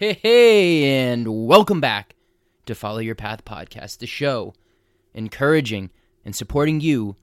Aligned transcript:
Hey, 0.00 0.12
hey, 0.22 1.10
and 1.10 1.26
welcome 1.26 1.80
back 1.80 2.14
to 2.66 2.76
Follow 2.76 3.00
Your 3.00 3.16
Path 3.16 3.44
podcast, 3.44 3.98
the 3.98 4.06
show 4.06 4.54
encouraging 5.12 5.90
and 6.24 6.36
supporting 6.36 6.80
you 6.80 7.16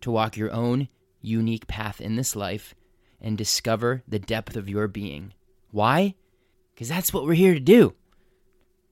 to 0.00 0.12
walk 0.12 0.36
your 0.36 0.52
own 0.52 0.86
unique 1.20 1.66
path 1.66 2.00
in 2.00 2.14
this 2.14 2.36
life 2.36 2.76
and 3.20 3.36
discover 3.36 4.04
the 4.06 4.20
depth 4.20 4.54
of 4.54 4.68
your 4.68 4.86
being. 4.86 5.34
Why? 5.72 6.14
Because 6.72 6.88
that's 6.88 7.12
what 7.12 7.24
we're 7.24 7.34
here 7.34 7.54
to 7.54 7.58
do. 7.58 7.96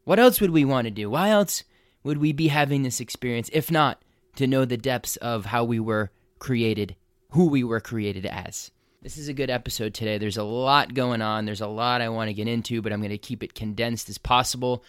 What 0.02 0.18
else 0.18 0.40
would 0.40 0.50
we 0.50 0.64
want 0.64 0.86
to 0.86 0.90
do? 0.90 1.08
Why 1.08 1.28
else 1.28 1.62
would 2.02 2.18
we 2.18 2.32
be 2.32 2.48
having 2.48 2.82
this 2.82 2.98
experience 2.98 3.50
if 3.52 3.70
not 3.70 4.02
to 4.34 4.48
know 4.48 4.64
the 4.64 4.76
depths 4.76 5.14
of 5.14 5.44
how 5.44 5.62
we 5.62 5.78
were 5.78 6.10
created, 6.40 6.96
who 7.30 7.46
we 7.46 7.62
were 7.62 7.78
created 7.78 8.26
as? 8.26 8.72
This 9.00 9.16
is 9.16 9.28
a 9.28 9.32
good 9.32 9.48
episode 9.48 9.94
today. 9.94 10.18
There's 10.18 10.38
a 10.38 10.42
lot 10.42 10.92
going 10.92 11.22
on. 11.22 11.44
There's 11.44 11.60
a 11.60 11.68
lot 11.68 12.00
I 12.00 12.08
want 12.08 12.30
to 12.30 12.34
get 12.34 12.48
into, 12.48 12.82
but 12.82 12.92
I'm 12.92 12.98
going 13.00 13.10
to 13.10 13.18
keep 13.18 13.44
it 13.44 13.54
condensed 13.54 14.08
as 14.08 14.18
possible. 14.18 14.82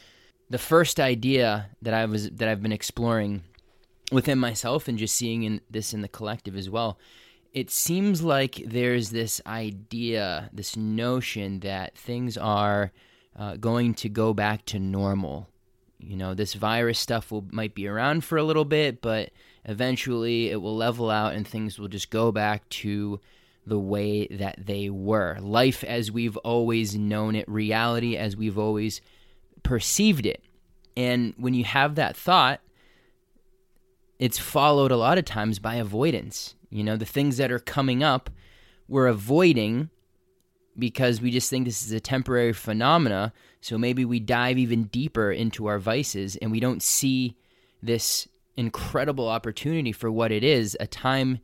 The 0.49 0.57
first 0.57 0.99
idea 0.99 1.69
that 1.83 1.93
I 1.93 2.05
was 2.05 2.27
that 2.31 2.49
I've 2.49 2.63
been 2.63 2.71
exploring 2.71 3.43
within 4.11 4.39
myself 4.39 4.87
and 4.87 4.97
just 4.97 5.15
seeing 5.15 5.43
in 5.43 5.61
this 5.69 5.93
in 5.93 6.01
the 6.01 6.07
collective 6.07 6.57
as 6.57 6.71
well. 6.71 6.97
It 7.53 7.69
seems 7.69 8.23
like 8.23 8.63
there's 8.65 9.11
this 9.11 9.41
idea, 9.45 10.49
this 10.51 10.75
notion 10.75 11.59
that 11.59 11.95
things 11.95 12.35
are 12.35 12.91
uh, 13.35 13.57
going 13.57 13.93
to 13.95 14.09
go 14.09 14.33
back 14.33 14.65
to 14.65 14.79
normal. 14.79 15.49
You 15.99 16.17
know, 16.17 16.33
this 16.33 16.55
virus 16.55 16.97
stuff 16.97 17.31
will 17.31 17.45
might 17.51 17.75
be 17.75 17.87
around 17.87 18.23
for 18.23 18.39
a 18.39 18.43
little 18.43 18.65
bit, 18.65 19.01
but 19.01 19.29
eventually 19.65 20.49
it 20.49 20.63
will 20.63 20.75
level 20.75 21.11
out 21.11 21.35
and 21.35 21.47
things 21.47 21.77
will 21.77 21.89
just 21.89 22.09
go 22.09 22.31
back 22.31 22.67
to 22.69 23.19
the 23.69 23.79
way 23.79 24.27
that 24.27 24.65
they 24.65 24.89
were. 24.89 25.37
Life 25.39 25.83
as 25.83 26.11
we've 26.11 26.37
always 26.37 26.95
known 26.95 27.35
it, 27.35 27.47
reality 27.47 28.17
as 28.17 28.35
we've 28.35 28.57
always 28.57 29.01
perceived 29.63 30.25
it. 30.25 30.43
And 30.97 31.33
when 31.37 31.53
you 31.53 31.63
have 31.63 31.95
that 31.95 32.17
thought, 32.17 32.61
it's 34.17 34.37
followed 34.37 34.91
a 34.91 34.97
lot 34.97 35.17
of 35.17 35.25
times 35.25 35.59
by 35.59 35.75
avoidance. 35.75 36.55
You 36.69 36.83
know, 36.83 36.97
the 36.97 37.05
things 37.05 37.37
that 37.37 37.51
are 37.51 37.59
coming 37.59 38.03
up, 38.03 38.29
we're 38.87 39.07
avoiding 39.07 39.89
because 40.77 41.21
we 41.21 41.31
just 41.31 41.49
think 41.49 41.65
this 41.65 41.85
is 41.85 41.91
a 41.91 41.99
temporary 41.99 42.53
phenomena. 42.53 43.33
So 43.61 43.77
maybe 43.77 44.05
we 44.05 44.19
dive 44.19 44.57
even 44.57 44.85
deeper 44.85 45.31
into 45.31 45.67
our 45.67 45.79
vices 45.79 46.35
and 46.37 46.51
we 46.51 46.59
don't 46.59 46.83
see 46.83 47.35
this 47.81 48.27
incredible 48.57 49.29
opportunity 49.29 49.91
for 49.91 50.11
what 50.11 50.31
it 50.31 50.43
is 50.43 50.75
a 50.79 50.87
time 50.87 51.39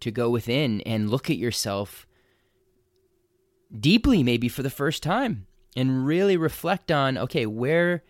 to 0.00 0.10
go 0.10 0.30
within 0.30 0.80
and 0.82 1.10
look 1.10 1.30
at 1.30 1.36
yourself 1.36 2.06
deeply, 3.78 4.22
maybe 4.22 4.48
for 4.48 4.62
the 4.62 4.70
first 4.70 5.02
time, 5.02 5.46
and 5.76 6.06
really 6.06 6.36
reflect 6.36 6.90
on 6.90 7.16
okay, 7.16 7.46
where 7.46 8.02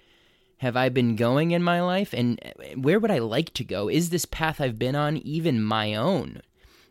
have 0.59 0.77
I 0.77 0.91
been 0.91 1.17
going 1.17 1.53
in 1.53 1.63
my 1.63 1.81
life 1.81 2.13
and 2.13 2.39
where 2.77 3.01
would 3.01 3.11
I 3.11 3.19
like 3.19 3.55
to 3.55 3.65
go? 3.65 3.89
Is 3.89 4.11
this 4.11 4.27
path 4.27 4.61
I've 4.61 4.79
been 4.79 4.95
on 4.95 5.17
even 5.19 5.63
my 5.63 5.95
own? 5.95 6.43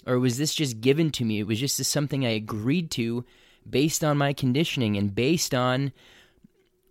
Or 0.07 0.17
was 0.17 0.39
this 0.39 0.55
just 0.55 0.81
given 0.81 1.11
to 1.11 1.25
me? 1.25 1.39
It 1.39 1.47
was 1.47 1.59
just 1.59 1.77
something 1.83 2.25
I 2.25 2.29
agreed 2.29 2.89
to 2.91 3.25
based 3.69 4.03
on 4.03 4.17
my 4.17 4.33
conditioning 4.33 4.97
and 4.97 5.13
based 5.13 5.53
on 5.53 5.91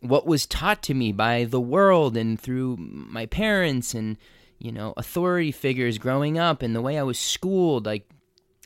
what 0.01 0.27
was 0.27 0.47
taught 0.47 0.83
to 0.85 0.95
me 0.95 1.11
by 1.11 1.45
the 1.45 1.61
world 1.61 2.17
and 2.17 2.39
through 2.39 2.77
my 2.79 3.27
parents 3.27 3.95
and 3.95 4.17
you 4.59 4.73
know, 4.73 4.95
authority 4.97 5.53
figures 5.53 5.99
growing 5.99 6.39
up 6.39 6.63
and 6.63 6.75
the 6.75 6.83
way 6.83 6.99
I 6.99 7.03
was 7.03 7.19
schooled, 7.19 7.87
like 7.87 8.09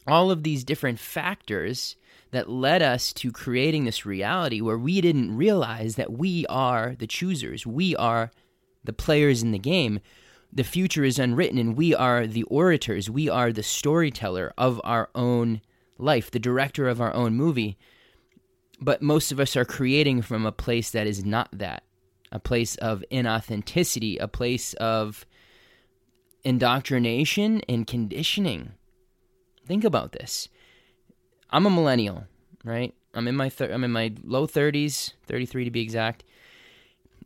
all 0.07 0.31
of 0.31 0.43
these 0.43 0.65
different 0.65 0.99
factors 0.99 1.97
that 2.31 2.49
led 2.49 2.83
us 2.83 3.13
to 3.13 3.31
creating 3.31 3.85
this 3.85 4.07
reality 4.07 4.61
where 4.61 4.79
we 4.79 5.01
didn't 5.01 5.37
realize 5.37 5.97
that 5.97 6.13
we 6.13 6.47
are 6.47 6.97
the 6.99 7.07
choosers. 7.07 7.67
We 7.67 7.95
are 7.97 8.31
the 8.83 8.95
players 8.95 9.43
in 9.43 9.53
the 9.53 9.59
game. 9.59 10.01
The 10.51 10.65
future 10.65 11.05
is 11.05 11.19
unwritten, 11.19 11.59
and 11.59 11.77
we 11.77 11.95
are 11.95 12.27
the 12.27 12.43
orators. 12.45 13.09
We 13.09 13.29
are 13.29 13.53
the 13.53 13.63
storyteller 13.63 14.53
of 14.59 14.81
our 14.85 15.09
own 15.15 15.61
life, 15.99 16.31
the 16.31 16.39
director 16.39 16.89
of 16.89 17.01
our 17.01 17.15
own 17.15 17.35
movie. 17.35 17.79
But 18.81 19.03
most 19.03 19.31
of 19.31 19.39
us 19.39 19.55
are 19.57 19.65
creating 19.65 20.23
from 20.23 20.45
a 20.45 20.53
place 20.53 20.91
that 20.91 21.07
is 21.07 21.25
not 21.25 21.49
that 21.53 21.85
a 22.33 22.39
place 22.39 22.77
of 22.77 23.05
inauthenticity, 23.13 24.17
a 24.19 24.27
place 24.27 24.73
of 24.75 25.27
indoctrination 26.45 27.61
and 27.69 27.87
conditioning. 27.87 28.73
Think 29.67 29.85
about 29.85 30.13
this. 30.13 30.49
I'm 31.51 31.67
a 31.67 31.71
millennial, 31.71 32.25
right? 32.65 32.95
I'm 33.15 33.29
in 33.29 33.37
my 33.37 33.51
I'm 33.61 33.85
in 33.85 33.93
my 33.93 34.13
low 34.25 34.47
30s, 34.47 35.13
33 35.27 35.65
to 35.65 35.71
be 35.71 35.83
exact. 35.83 36.25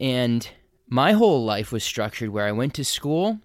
And 0.01 0.49
my 0.89 1.13
whole 1.13 1.45
life 1.45 1.73
was 1.73 1.85
structured 1.85 2.31
where 2.31 2.47
I 2.47 2.53
went 2.53 2.75
to 2.75 2.85
school, 2.85 3.41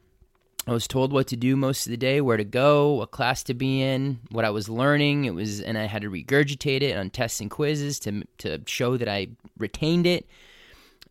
I 0.68 0.74
was 0.74 0.88
told 0.88 1.12
what 1.12 1.28
to 1.28 1.36
do 1.36 1.56
most 1.56 1.88
of 1.88 1.92
the 1.92 1.98
day, 1.98 2.22
where 2.22 2.38
to 2.38 2.44
go, 2.44 2.94
what 2.94 3.12
class 3.12 3.42
to 3.44 3.54
be 3.56 3.82
in, 3.82 4.20
what 4.30 4.46
I 4.46 4.52
was 4.52 4.70
learning. 4.70 5.26
It 5.26 5.34
was, 5.34 5.60
and 5.60 5.76
I 5.78 5.86
had 5.86 6.04
to 6.04 6.10
regurgitate 6.10 6.84
it 6.84 6.96
on 6.96 7.10
tests 7.10 7.42
and 7.42 7.50
quizzes 7.50 8.00
to 8.02 8.24
to 8.40 8.62
show 8.68 8.96
that 8.98 9.10
I 9.10 9.30
retained 9.58 10.06
it. 10.06 10.28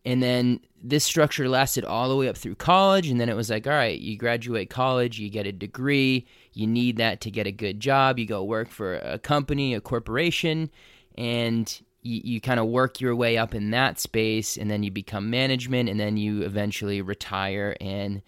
And 0.03 0.21
then 0.21 0.61
this 0.81 1.03
structure 1.03 1.47
lasted 1.47 1.85
all 1.85 2.09
the 2.09 2.15
way 2.15 2.27
up 2.27 2.37
through 2.37 2.55
college. 2.55 3.07
And 3.09 3.19
then 3.19 3.29
it 3.29 3.35
was 3.35 3.49
like, 3.49 3.67
all 3.67 3.73
right, 3.73 3.99
you 3.99 4.17
graduate 4.17 4.69
college, 4.69 5.19
you 5.19 5.29
get 5.29 5.45
a 5.45 5.51
degree, 5.51 6.25
you 6.53 6.65
need 6.65 6.97
that 6.97 7.21
to 7.21 7.31
get 7.31 7.47
a 7.47 7.51
good 7.51 7.79
job. 7.79 8.17
You 8.17 8.25
go 8.25 8.43
work 8.43 8.69
for 8.69 8.95
a 8.95 9.19
company, 9.19 9.75
a 9.75 9.81
corporation, 9.81 10.71
and 11.17 11.81
you, 12.01 12.21
you 12.23 12.41
kind 12.41 12.59
of 12.59 12.65
work 12.67 12.99
your 12.99 13.15
way 13.15 13.37
up 13.37 13.53
in 13.53 13.71
that 13.71 13.99
space. 13.99 14.57
And 14.57 14.71
then 14.71 14.81
you 14.81 14.89
become 14.89 15.29
management, 15.29 15.87
and 15.87 15.99
then 15.99 16.17
you 16.17 16.41
eventually 16.41 17.01
retire 17.01 17.75
and 17.79 18.23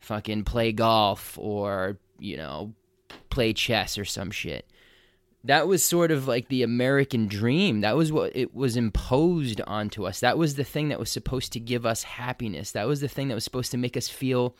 fucking 0.00 0.44
play 0.44 0.72
golf 0.72 1.38
or, 1.38 1.98
you 2.18 2.36
know, 2.36 2.74
play 3.30 3.54
chess 3.54 3.96
or 3.96 4.04
some 4.04 4.30
shit 4.30 4.70
that 5.44 5.68
was 5.68 5.84
sort 5.84 6.10
of 6.10 6.26
like 6.26 6.48
the 6.48 6.62
American 6.62 7.28
dream. 7.28 7.80
That 7.80 7.96
was 7.96 8.10
what 8.10 8.34
it 8.34 8.54
was 8.54 8.76
imposed 8.76 9.60
onto 9.66 10.06
us. 10.06 10.20
That 10.20 10.38
was 10.38 10.56
the 10.56 10.64
thing 10.64 10.88
that 10.88 10.98
was 10.98 11.10
supposed 11.10 11.52
to 11.52 11.60
give 11.60 11.86
us 11.86 12.02
happiness. 12.02 12.72
That 12.72 12.88
was 12.88 13.00
the 13.00 13.08
thing 13.08 13.28
that 13.28 13.34
was 13.34 13.44
supposed 13.44 13.70
to 13.70 13.76
make 13.78 13.96
us 13.96 14.08
feel 14.08 14.56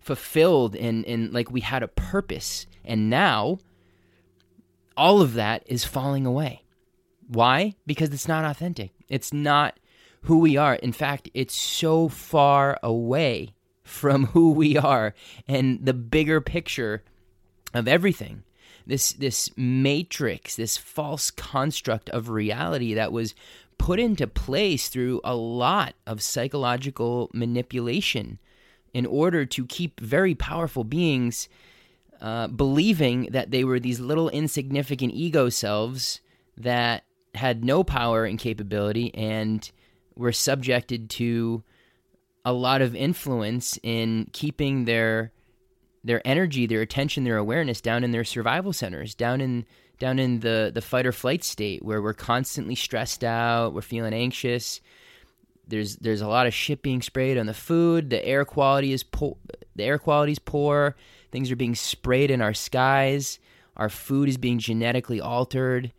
fulfilled 0.00 0.74
and, 0.74 1.04
and 1.04 1.32
like 1.32 1.50
we 1.50 1.60
had 1.60 1.82
a 1.82 1.88
purpose. 1.88 2.66
And 2.84 3.10
now 3.10 3.58
all 4.96 5.20
of 5.20 5.34
that 5.34 5.62
is 5.66 5.84
falling 5.84 6.26
away. 6.26 6.64
Why? 7.28 7.74
Because 7.86 8.12
it's 8.12 8.28
not 8.28 8.44
authentic. 8.44 8.92
It's 9.08 9.32
not 9.32 9.78
who 10.22 10.38
we 10.38 10.56
are. 10.56 10.74
In 10.74 10.92
fact, 10.92 11.30
it's 11.34 11.54
so 11.54 12.08
far 12.08 12.78
away 12.82 13.54
from 13.82 14.26
who 14.32 14.52
we 14.52 14.76
are 14.76 15.14
and 15.46 15.84
the 15.84 15.94
bigger 15.94 16.40
picture 16.40 17.04
of 17.74 17.86
everything 17.86 18.42
this 18.90 19.12
this 19.12 19.50
matrix, 19.56 20.56
this 20.56 20.76
false 20.76 21.30
construct 21.30 22.10
of 22.10 22.28
reality 22.28 22.92
that 22.94 23.12
was 23.12 23.34
put 23.78 23.98
into 23.98 24.26
place 24.26 24.88
through 24.88 25.20
a 25.24 25.34
lot 25.34 25.94
of 26.06 26.20
psychological 26.20 27.30
manipulation 27.32 28.38
in 28.92 29.06
order 29.06 29.46
to 29.46 29.64
keep 29.64 30.00
very 30.00 30.34
powerful 30.34 30.84
beings 30.84 31.48
uh, 32.20 32.48
believing 32.48 33.28
that 33.30 33.50
they 33.50 33.64
were 33.64 33.80
these 33.80 34.00
little 34.00 34.28
insignificant 34.28 35.14
ego 35.14 35.48
selves 35.48 36.20
that 36.56 37.04
had 37.34 37.64
no 37.64 37.82
power 37.82 38.24
and 38.24 38.38
capability 38.38 39.14
and 39.14 39.70
were 40.16 40.32
subjected 40.32 41.08
to 41.08 41.62
a 42.44 42.52
lot 42.52 42.82
of 42.82 42.94
influence 42.94 43.78
in 43.82 44.28
keeping 44.32 44.84
their 44.84 45.32
their 46.02 46.26
energy, 46.26 46.66
their 46.66 46.80
attention, 46.80 47.24
their 47.24 47.36
awareness 47.36 47.80
down 47.80 48.04
in 48.04 48.10
their 48.10 48.24
survival 48.24 48.72
centers, 48.72 49.14
down 49.14 49.40
in 49.40 49.66
down 49.98 50.18
in 50.18 50.40
the 50.40 50.70
the 50.72 50.80
fight 50.80 51.06
or 51.06 51.12
flight 51.12 51.44
state 51.44 51.84
where 51.84 52.00
we're 52.00 52.14
constantly 52.14 52.74
stressed 52.74 53.22
out, 53.22 53.74
we're 53.74 53.82
feeling 53.82 54.14
anxious. 54.14 54.80
There's 55.68 55.96
there's 55.96 56.22
a 56.22 56.28
lot 56.28 56.46
of 56.46 56.54
shit 56.54 56.82
being 56.82 57.02
sprayed 57.02 57.38
on 57.38 57.46
the 57.46 57.54
food. 57.54 58.10
The 58.10 58.24
air 58.24 58.44
quality 58.44 58.92
is 58.92 59.02
poor. 59.02 59.36
The 59.76 59.84
air 59.84 59.98
quality 59.98 60.32
is 60.32 60.38
poor. 60.38 60.96
Things 61.30 61.50
are 61.50 61.56
being 61.56 61.74
sprayed 61.74 62.30
in 62.30 62.40
our 62.40 62.54
skies. 62.54 63.38
Our 63.76 63.88
food 63.88 64.28
is 64.28 64.36
being 64.36 64.58
genetically 64.58 65.20
altered. 65.20 65.92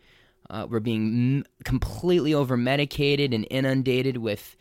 Uh, 0.49 0.67
we're 0.69 0.81
being 0.81 1.37
m- 1.37 1.45
completely 1.63 2.33
over 2.33 2.57
medicated 2.57 3.33
and 3.33 3.47
inundated 3.49 4.17
with 4.17 4.57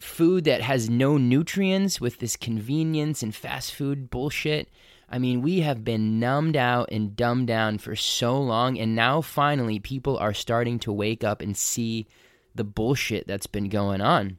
food 0.00 0.44
that 0.44 0.60
has 0.60 0.88
no 0.88 1.16
nutrients 1.16 2.00
with 2.00 2.18
this 2.18 2.36
convenience 2.36 3.22
and 3.22 3.34
fast 3.34 3.74
food 3.74 4.10
bullshit. 4.10 4.68
I 5.10 5.18
mean, 5.18 5.42
we 5.42 5.60
have 5.60 5.84
been 5.84 6.20
numbed 6.20 6.56
out 6.56 6.90
and 6.92 7.16
dumbed 7.16 7.46
down 7.46 7.78
for 7.78 7.96
so 7.96 8.38
long, 8.38 8.78
and 8.78 8.94
now 8.94 9.20
finally 9.20 9.78
people 9.78 10.18
are 10.18 10.34
starting 10.34 10.78
to 10.80 10.92
wake 10.92 11.24
up 11.24 11.40
and 11.40 11.56
see 11.56 12.06
the 12.54 12.64
bullshit 12.64 13.26
that's 13.26 13.46
been 13.46 13.68
going 13.68 14.00
on. 14.00 14.36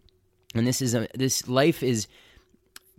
And 0.54 0.68
this 0.68 0.82
is 0.82 0.94
a, 0.94 1.08
this 1.16 1.48
life 1.48 1.82
is 1.84 2.08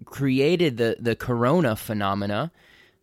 created 0.04 0.76
the 0.76 0.96
the 0.98 1.14
corona 1.14 1.76
phenomena. 1.76 2.50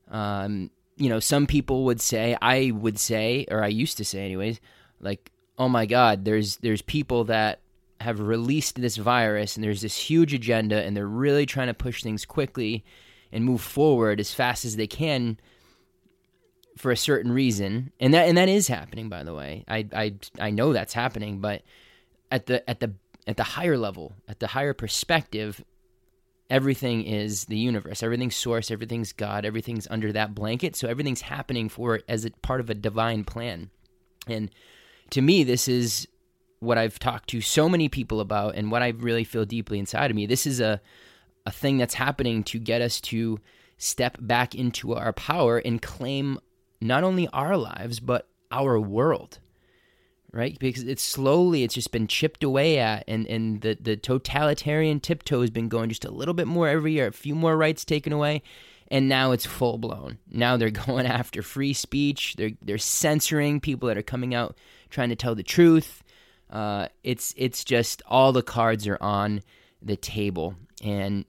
Um, 0.10 0.72
you 0.98 1.10
know, 1.10 1.20
some 1.20 1.48
people 1.48 1.86
would 1.86 2.02
say, 2.02 2.36
I 2.42 2.72
would 2.72 3.00
say, 3.00 3.46
or 3.50 3.64
I 3.64 3.68
used 3.68 3.98
to 3.98 4.06
say, 4.06 4.26
anyways, 4.26 4.60
like, 5.00 5.32
oh 5.58 5.70
my 5.70 5.86
God, 5.86 6.26
there's 6.26 6.58
there's 6.58 6.82
people 6.82 7.26
that 7.26 7.60
have 8.02 8.20
released 8.20 8.80
this 8.80 8.98
virus 8.98 9.56
and 9.56 9.64
there's 9.64 9.82
this 9.82 9.98
huge 9.98 10.34
agenda 10.34 10.84
and 10.84 10.96
they're 10.96 11.08
really 11.08 11.46
trying 11.46 11.68
to 11.68 11.74
push 11.74 12.04
things 12.04 12.26
quickly 12.26 12.84
and 13.32 13.44
move 13.44 13.62
forward 13.62 14.20
as 14.20 14.34
fast 14.34 14.66
as 14.66 14.76
they 14.76 14.88
can 14.88 15.40
for 16.78 16.92
a 16.92 16.98
certain 16.98 17.32
reason. 17.32 17.92
And 18.00 18.14
that 18.14 18.28
and 18.28 18.38
that 18.38 18.50
is 18.50 18.68
happening 18.68 19.10
by 19.10 19.24
the 19.24 19.34
way. 19.34 19.66
I 19.68 19.88
I 19.94 20.16
I 20.40 20.50
know 20.52 20.74
that's 20.74 20.94
happening, 20.94 21.40
but 21.40 21.64
at 22.32 22.46
the 22.46 22.68
at 22.70 22.80
the 22.80 22.94
at 23.26 23.38
the 23.38 23.44
higher 23.44 23.78
level, 23.78 24.14
at 24.28 24.40
the 24.40 24.48
higher 24.48 24.74
perspective, 24.74 25.64
everything 26.50 27.04
is 27.04 27.46
the 27.46 27.58
universe. 27.58 28.04
Everything's 28.04 28.36
source, 28.36 28.72
everything's 28.72 29.12
God, 29.12 29.46
everything's 29.46 29.88
under 29.90 30.12
that 30.14 30.34
blanket. 30.34 30.76
So 30.76 30.88
everything's 30.88 31.22
happening 31.22 31.68
for 31.70 32.02
as 32.08 32.26
a 32.26 32.32
part 32.32 32.62
of 32.62 32.70
a 32.70 32.76
divine 32.76 33.24
plan. 33.24 33.70
And 34.28 34.50
to 35.10 35.22
me, 35.22 35.44
this 35.44 35.68
is 35.68 36.08
what 36.60 36.78
I've 36.78 37.00
talked 37.00 37.30
to 37.30 37.42
so 37.42 37.70
many 37.70 37.90
people 37.90 38.20
about 38.20 38.56
and 38.56 38.72
what 38.72 38.82
I 38.82 38.90
really 38.90 39.24
feel 39.24 39.46
deeply 39.46 39.80
inside 39.80 40.10
of 40.10 40.16
me. 40.16 40.26
This 40.26 40.48
is 40.48 40.60
a 40.60 40.82
a 41.46 41.52
thing 41.52 41.78
that's 41.78 41.94
happening 41.94 42.44
to 42.44 42.60
get 42.60 42.82
us 42.82 43.00
to 43.00 43.40
step 43.78 44.18
back 44.20 44.54
into 44.54 44.94
our 44.94 45.14
power 45.14 45.60
and 45.60 45.82
claim 45.82 46.38
not 46.82 47.06
only 47.06 47.28
our 47.30 47.56
lives 47.56 48.00
but 48.00 48.28
our 48.52 48.80
world. 48.80 49.40
Right? 50.34 50.60
Because 50.60 50.84
it's 50.84 51.04
slowly 51.04 51.64
it's 51.64 51.74
just 51.74 51.92
been 51.92 52.06
chipped 52.06 52.44
away 52.44 52.80
at 52.80 53.06
and, 53.08 53.26
and 53.28 53.62
the, 53.62 53.78
the 53.80 53.96
totalitarian 53.96 55.00
tiptoe 55.00 55.42
has 55.42 55.50
been 55.50 55.70
going 55.70 55.90
just 55.90 56.06
a 56.06 56.12
little 56.12 56.34
bit 56.34 56.48
more 56.48 56.68
every 56.68 56.92
year, 56.92 57.08
a 57.08 57.14
few 57.14 57.34
more 57.34 57.56
rights 57.56 57.86
taken 57.86 58.12
away 58.12 58.44
and 58.90 59.10
now 59.10 59.32
it's 59.32 59.46
full 59.46 59.78
blown. 59.78 60.18
Now 60.30 60.58
they're 60.58 60.70
going 60.88 61.06
after 61.06 61.42
free 61.42 61.74
speech. 61.74 62.36
They're 62.36 62.52
they're 62.62 62.78
censoring 62.78 63.60
people 63.60 63.88
that 63.88 63.98
are 63.98 64.04
coming 64.04 64.34
out 64.36 64.58
trying 64.90 65.10
to 65.10 65.16
tell 65.16 65.36
the 65.36 65.44
truth. 65.44 66.04
Uh, 66.50 66.88
it's 67.04 67.34
it's 67.38 67.64
just 67.64 68.02
all 68.08 68.32
the 68.32 68.44
cards 68.44 68.88
are 68.88 68.98
on 69.02 69.42
the 69.82 69.96
table, 69.96 70.56
and 70.84 71.26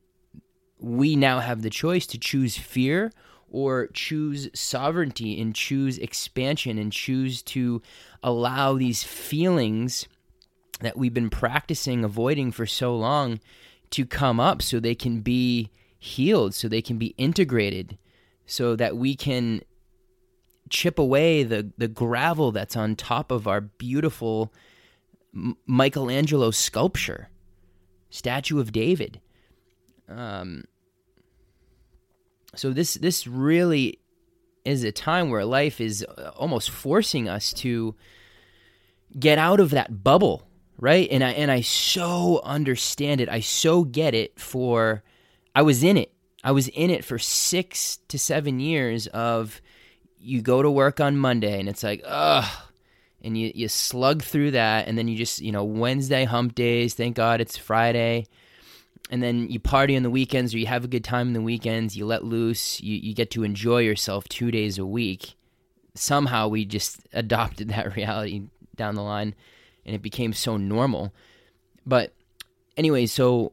we 0.78 1.16
now 1.16 1.40
have 1.40 1.62
the 1.62 1.70
choice 1.70 2.06
to 2.06 2.18
choose 2.18 2.56
fear 2.56 3.12
or 3.50 3.88
choose 3.88 4.48
sovereignty 4.54 5.40
and 5.40 5.54
choose 5.54 5.98
expansion 5.98 6.78
and 6.78 6.92
choose 6.92 7.42
to 7.42 7.82
allow 8.22 8.74
these 8.74 9.02
feelings 9.02 10.06
that 10.80 10.96
we've 10.96 11.14
been 11.14 11.30
practicing 11.30 12.04
avoiding 12.04 12.52
for 12.52 12.66
so 12.66 12.94
long 12.94 13.40
to 13.90 14.04
come 14.04 14.38
up 14.38 14.62
so 14.62 14.78
they 14.78 14.94
can 14.94 15.20
be 15.20 15.70
healed 15.98 16.54
so 16.54 16.68
they 16.68 16.82
can 16.82 16.98
be 16.98 17.14
integrated 17.16 17.98
so 18.46 18.76
that 18.76 18.96
we 18.96 19.16
can 19.16 19.60
chip 20.70 20.98
away 20.98 21.42
the, 21.42 21.70
the 21.78 21.88
gravel 21.88 22.52
that's 22.52 22.76
on 22.76 22.94
top 22.94 23.30
of 23.30 23.48
our 23.48 23.60
beautiful 23.60 24.52
Michelangelo 25.32 26.50
sculpture, 26.50 27.28
statue 28.10 28.60
of 28.60 28.72
David. 28.72 29.20
Um, 30.08 30.64
so 32.54 32.70
this 32.70 32.94
this 32.94 33.26
really 33.26 34.00
is 34.64 34.84
a 34.84 34.92
time 34.92 35.30
where 35.30 35.44
life 35.44 35.80
is 35.80 36.04
uh, 36.04 36.30
almost 36.36 36.70
forcing 36.70 37.28
us 37.28 37.52
to 37.52 37.94
get 39.18 39.38
out 39.38 39.60
of 39.60 39.70
that 39.70 40.02
bubble, 40.02 40.48
right? 40.78 41.08
And 41.10 41.22
I 41.22 41.30
and 41.30 41.50
I 41.50 41.60
so 41.60 42.40
understand 42.44 43.20
it. 43.20 43.28
I 43.28 43.40
so 43.40 43.84
get 43.84 44.14
it 44.14 44.38
for 44.38 45.02
I 45.54 45.62
was 45.62 45.82
in 45.82 45.96
it. 45.96 46.12
I 46.42 46.52
was 46.52 46.68
in 46.68 46.90
it 46.90 47.04
for 47.04 47.18
six 47.18 47.98
to 48.08 48.18
seven 48.18 48.60
years 48.60 49.06
of 49.08 49.60
you 50.18 50.40
go 50.40 50.62
to 50.62 50.70
work 50.70 51.00
on 51.00 51.16
Monday 51.16 51.58
and 51.58 51.68
it's 51.68 51.82
like, 51.82 52.02
ugh. 52.04 52.67
And 53.22 53.36
you, 53.36 53.50
you 53.54 53.68
slug 53.68 54.22
through 54.22 54.52
that 54.52 54.86
and 54.86 54.96
then 54.96 55.08
you 55.08 55.16
just, 55.16 55.40
you 55.40 55.50
know, 55.50 55.64
Wednesday 55.64 56.24
hump 56.24 56.54
days, 56.54 56.94
thank 56.94 57.16
God 57.16 57.40
it's 57.40 57.56
Friday. 57.56 58.26
And 59.10 59.22
then 59.22 59.48
you 59.50 59.58
party 59.58 59.96
on 59.96 60.02
the 60.02 60.10
weekends 60.10 60.54
or 60.54 60.58
you 60.58 60.66
have 60.66 60.84
a 60.84 60.88
good 60.88 61.04
time 61.04 61.28
in 61.28 61.32
the 61.32 61.40
weekends, 61.40 61.96
you 61.96 62.06
let 62.06 62.24
loose, 62.24 62.80
you, 62.80 62.96
you 62.96 63.14
get 63.14 63.30
to 63.32 63.42
enjoy 63.42 63.78
yourself 63.78 64.28
two 64.28 64.50
days 64.50 64.78
a 64.78 64.86
week. 64.86 65.34
Somehow 65.94 66.48
we 66.48 66.64
just 66.64 67.00
adopted 67.12 67.68
that 67.70 67.96
reality 67.96 68.42
down 68.76 68.94
the 68.94 69.02
line 69.02 69.34
and 69.84 69.94
it 69.94 70.02
became 70.02 70.32
so 70.32 70.56
normal. 70.56 71.12
But 71.84 72.12
anyway, 72.76 73.06
so 73.06 73.52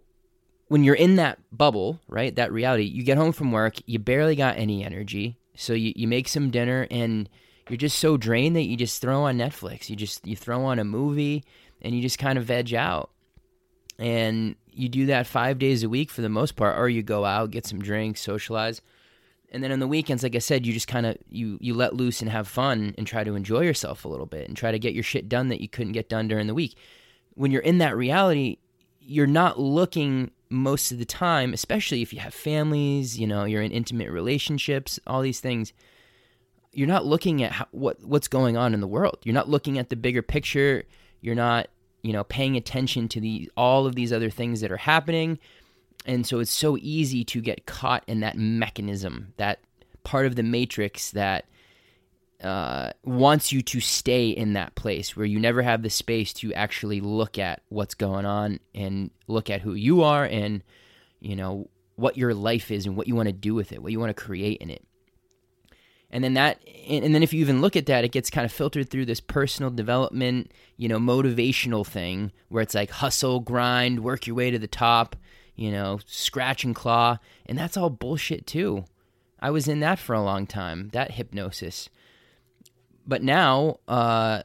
when 0.68 0.84
you're 0.84 0.96
in 0.96 1.16
that 1.16 1.40
bubble, 1.52 2.00
right, 2.08 2.36
that 2.36 2.52
reality, 2.52 2.84
you 2.84 3.04
get 3.04 3.18
home 3.18 3.32
from 3.32 3.52
work, 3.52 3.76
you 3.86 4.00
barely 4.00 4.36
got 4.36 4.58
any 4.58 4.84
energy. 4.84 5.38
So 5.56 5.74
you, 5.74 5.94
you 5.96 6.08
make 6.08 6.28
some 6.28 6.52
dinner 6.52 6.88
and 6.92 7.30
you're 7.70 7.78
just 7.78 8.00
so 8.00 8.18
drained 8.18 8.56
that 8.56 8.64
you 8.64 8.78
just 8.78 9.02
throw 9.02 9.24
on 9.24 9.38
Netflix. 9.38 9.90
You 9.90 9.96
just 9.96 10.26
you 10.26 10.36
throw 10.36 10.66
on 10.66 10.80
a 10.80 10.84
movie 10.84 11.44
and 11.82 11.96
you 11.96 12.02
just 12.02 12.20
kind 12.20 12.38
of 12.38 12.46
veg 12.46 12.74
out. 12.74 13.10
And 13.98 14.56
you 14.72 14.90
do 14.90 15.06
that 15.06 15.26
5 15.26 15.58
days 15.58 15.84
a 15.84 15.90
week 15.90 16.12
for 16.12 16.22
the 16.22 16.30
most 16.30 16.56
part 16.58 16.78
or 16.78 16.90
you 16.90 17.02
go 17.02 17.24
out, 17.24 17.52
get 17.52 17.66
some 17.66 17.80
drinks, 17.80 18.22
socialize. 18.22 18.82
And 19.52 19.64
then 19.64 19.72
on 19.72 19.80
the 19.80 19.88
weekends 19.88 20.22
like 20.22 20.36
I 20.36 20.40
said, 20.40 20.66
you 20.66 20.74
just 20.74 20.88
kind 20.88 21.06
of 21.06 21.18
you 21.30 21.58
you 21.62 21.74
let 21.74 21.96
loose 21.96 22.22
and 22.22 22.30
have 22.30 22.48
fun 22.48 22.94
and 22.98 23.08
try 23.08 23.24
to 23.24 23.36
enjoy 23.36 23.62
yourself 23.62 24.06
a 24.06 24.10
little 24.10 24.26
bit 24.26 24.48
and 24.48 24.58
try 24.58 24.72
to 24.72 24.80
get 24.80 24.94
your 24.94 25.04
shit 25.04 25.30
done 25.30 25.48
that 25.48 25.62
you 25.62 25.70
couldn't 25.70 25.94
get 25.94 26.10
done 26.10 26.28
during 26.28 26.48
the 26.48 26.54
week. 26.54 26.76
When 27.36 27.52
you're 27.52 27.62
in 27.62 27.80
that 27.80 27.96
reality, 27.96 28.58
you're 29.00 29.28
not 29.28 29.60
looking 29.60 30.32
most 30.50 30.92
of 30.92 31.00
the 31.00 31.06
time, 31.06 31.54
especially 31.54 32.02
if 32.02 32.14
you 32.14 32.20
have 32.20 32.34
families, 32.34 33.20
you 33.20 33.28
know, 33.28 33.46
you're 33.46 33.62
in 33.62 33.72
intimate 33.72 34.12
relationships, 34.12 35.00
all 35.08 35.22
these 35.22 35.40
things, 35.40 35.74
you're 36.76 36.88
not 36.88 37.06
looking 37.06 37.42
at 37.42 37.54
how, 37.54 37.68
what 37.72 38.04
what's 38.04 38.28
going 38.28 38.58
on 38.58 38.74
in 38.74 38.82
the 38.82 38.88
world. 38.88 39.20
You're 39.24 39.34
not 39.34 39.50
looking 39.50 39.80
at 39.80 39.90
the 39.90 39.96
bigger 39.96 40.22
picture. 40.22 40.84
You're 41.22 41.36
not, 41.36 41.68
you 42.04 42.14
know, 42.14 42.24
paying 42.26 42.58
attention 42.58 43.08
to 43.10 43.22
the 43.22 43.50
all 43.56 43.88
of 43.88 43.96
these 43.96 44.12
other 44.12 44.30
things 44.30 44.62
that 44.62 44.72
are 44.72 44.78
happening. 44.78 45.40
And 46.06 46.28
so 46.28 46.40
it's 46.40 46.52
so 46.52 46.78
easy 46.80 47.24
to 47.26 47.42
get 47.42 47.66
caught 47.66 48.04
in 48.08 48.20
that 48.20 48.38
mechanism, 48.38 49.34
that 49.38 49.60
part 50.04 50.28
of 50.28 50.36
the 50.36 50.44
matrix 50.44 51.12
that 51.12 51.46
uh, 52.44 52.92
wants 53.04 53.52
you 53.52 53.62
to 53.62 53.80
stay 53.80 54.30
in 54.30 54.54
that 54.54 54.76
place 54.76 55.16
where 55.16 55.26
you 55.26 55.40
never 55.40 55.62
have 55.62 55.82
the 55.82 55.90
space 55.90 56.34
to 56.34 56.54
actually 56.54 57.00
look 57.00 57.40
at 57.40 57.62
what's 57.70 57.96
going 57.96 58.26
on 58.26 58.60
and 58.76 59.10
look 59.28 59.50
at 59.50 59.62
who 59.62 59.74
you 59.74 60.04
are 60.04 60.26
and 60.26 60.62
you 61.22 61.36
know 61.36 61.70
what 61.96 62.18
your 62.18 62.34
life 62.34 62.70
is 62.70 62.86
and 62.86 62.98
what 62.98 63.08
you 63.08 63.16
want 63.16 63.28
to 63.28 63.34
do 63.34 63.56
with 63.56 63.72
it, 63.72 63.82
what 63.82 63.92
you 63.92 64.00
want 64.00 64.16
to 64.16 64.24
create 64.24 64.62
in 64.62 64.70
it. 64.70 64.85
And 66.16 66.24
then 66.24 66.34
that 66.36 66.60
and 66.88 67.14
then 67.14 67.24
if 67.24 67.34
you 67.34 67.42
even 67.42 67.62
look 67.62 67.76
at 67.76 67.88
that 67.88 68.06
it 68.06 68.12
gets 68.12 68.30
kind 68.30 68.46
of 68.46 68.52
filtered 68.52 68.90
through 68.90 69.06
this 69.06 69.20
personal 69.20 69.70
development, 69.70 70.52
you 70.78 70.88
know, 70.88 70.98
motivational 70.98 71.86
thing 71.86 72.32
where 72.48 72.64
it's 72.64 72.74
like 72.74 72.90
hustle, 72.90 73.42
grind, 73.42 74.04
work 74.04 74.26
your 74.26 74.36
way 74.36 74.50
to 74.50 74.58
the 74.58 74.68
top, 74.68 75.16
you 75.56 75.72
know, 75.72 76.00
scratch 76.06 76.64
and 76.64 76.74
claw, 76.74 77.18
and 77.46 77.58
that's 77.58 77.76
all 77.76 77.90
bullshit 77.90 78.48
too. 78.48 78.86
I 79.40 79.52
was 79.52 79.68
in 79.68 79.82
that 79.82 80.00
for 80.00 80.16
a 80.16 80.24
long 80.24 80.48
time, 80.48 80.90
that 80.94 81.12
hypnosis 81.12 81.90
but 83.08 83.24
now, 83.24 83.80
uh, 83.88 84.44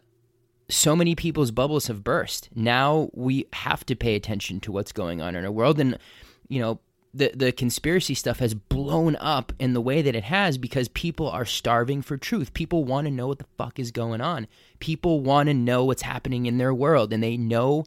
so 0.68 0.94
many 0.94 1.14
people's 1.14 1.50
bubbles 1.50 1.86
have 1.88 2.04
burst. 2.04 2.48
Now 2.54 3.10
we 3.12 3.46
have 3.52 3.84
to 3.86 3.96
pay 3.96 4.14
attention 4.14 4.60
to 4.60 4.72
what's 4.72 4.92
going 4.92 5.20
on 5.20 5.34
in 5.34 5.44
our 5.44 5.50
world, 5.50 5.80
and 5.80 5.98
you 6.48 6.60
know 6.60 6.80
the 7.12 7.32
the 7.34 7.52
conspiracy 7.52 8.14
stuff 8.14 8.38
has 8.38 8.54
blown 8.54 9.16
up 9.16 9.52
in 9.58 9.72
the 9.72 9.80
way 9.80 10.00
that 10.02 10.14
it 10.14 10.24
has 10.24 10.58
because 10.58 10.88
people 10.88 11.28
are 11.28 11.44
starving 11.44 12.02
for 12.02 12.16
truth. 12.16 12.54
People 12.54 12.84
want 12.84 13.06
to 13.06 13.10
know 13.10 13.26
what 13.26 13.38
the 13.38 13.46
fuck 13.58 13.78
is 13.78 13.90
going 13.90 14.20
on. 14.20 14.46
People 14.78 15.20
want 15.20 15.48
to 15.48 15.54
know 15.54 15.84
what's 15.84 16.02
happening 16.02 16.46
in 16.46 16.58
their 16.58 16.72
world, 16.72 17.12
and 17.12 17.22
they 17.22 17.36
know 17.36 17.84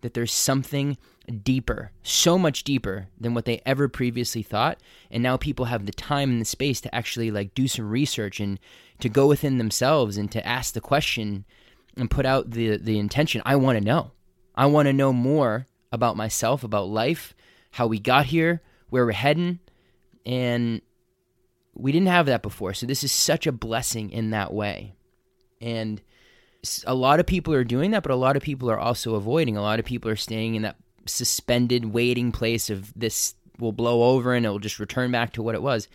that 0.00 0.14
there's 0.14 0.32
something 0.32 0.96
deeper, 1.44 1.92
so 2.02 2.36
much 2.38 2.64
deeper 2.64 3.08
than 3.20 3.34
what 3.34 3.44
they 3.44 3.60
ever 3.64 3.88
previously 3.88 4.42
thought. 4.42 4.78
And 5.10 5.22
now 5.22 5.36
people 5.36 5.66
have 5.66 5.86
the 5.86 5.92
time 5.92 6.30
and 6.30 6.40
the 6.40 6.46
space 6.46 6.80
to 6.80 6.94
actually 6.94 7.30
like 7.30 7.54
do 7.54 7.68
some 7.68 7.88
research 7.88 8.40
and 8.40 8.58
to 9.00 9.08
go 9.08 9.26
within 9.26 9.58
themselves 9.58 10.16
and 10.16 10.30
to 10.32 10.46
ask 10.46 10.74
the 10.74 10.80
question 10.80 11.44
and 11.96 12.10
put 12.10 12.26
out 12.26 12.50
the 12.50 12.78
the 12.78 12.98
intention 12.98 13.42
I 13.44 13.56
want 13.56 13.78
to 13.78 13.84
know. 13.84 14.12
I 14.54 14.66
want 14.66 14.86
to 14.86 14.92
know 14.92 15.12
more 15.12 15.66
about 15.92 16.16
myself, 16.16 16.64
about 16.64 16.88
life, 16.88 17.34
how 17.72 17.86
we 17.86 17.98
got 17.98 18.26
here, 18.26 18.62
where 18.90 19.04
we're 19.04 19.12
heading, 19.12 19.58
and 20.24 20.80
we 21.74 21.90
didn't 21.90 22.08
have 22.08 22.26
that 22.26 22.42
before. 22.42 22.74
So 22.74 22.86
this 22.86 23.02
is 23.02 23.12
such 23.12 23.46
a 23.46 23.52
blessing 23.52 24.10
in 24.10 24.30
that 24.30 24.52
way. 24.52 24.94
And 25.60 26.00
a 26.86 26.94
lot 26.94 27.18
of 27.18 27.26
people 27.26 27.54
are 27.54 27.64
doing 27.64 27.90
that, 27.90 28.02
but 28.02 28.12
a 28.12 28.16
lot 28.16 28.36
of 28.36 28.42
people 28.42 28.70
are 28.70 28.78
also 28.78 29.14
avoiding. 29.14 29.56
A 29.56 29.62
lot 29.62 29.78
of 29.78 29.84
people 29.84 30.10
are 30.10 30.16
staying 30.16 30.54
in 30.54 30.62
that 30.62 30.76
suspended 31.06 31.86
waiting 31.86 32.30
place 32.30 32.70
of 32.70 32.92
this 32.94 33.34
will 33.58 33.72
blow 33.72 34.02
over 34.02 34.34
and 34.34 34.44
it'll 34.44 34.58
just 34.58 34.78
return 34.78 35.10
back 35.10 35.32
to 35.32 35.42
what 35.42 35.54
it 35.54 35.62
was. 35.62 35.88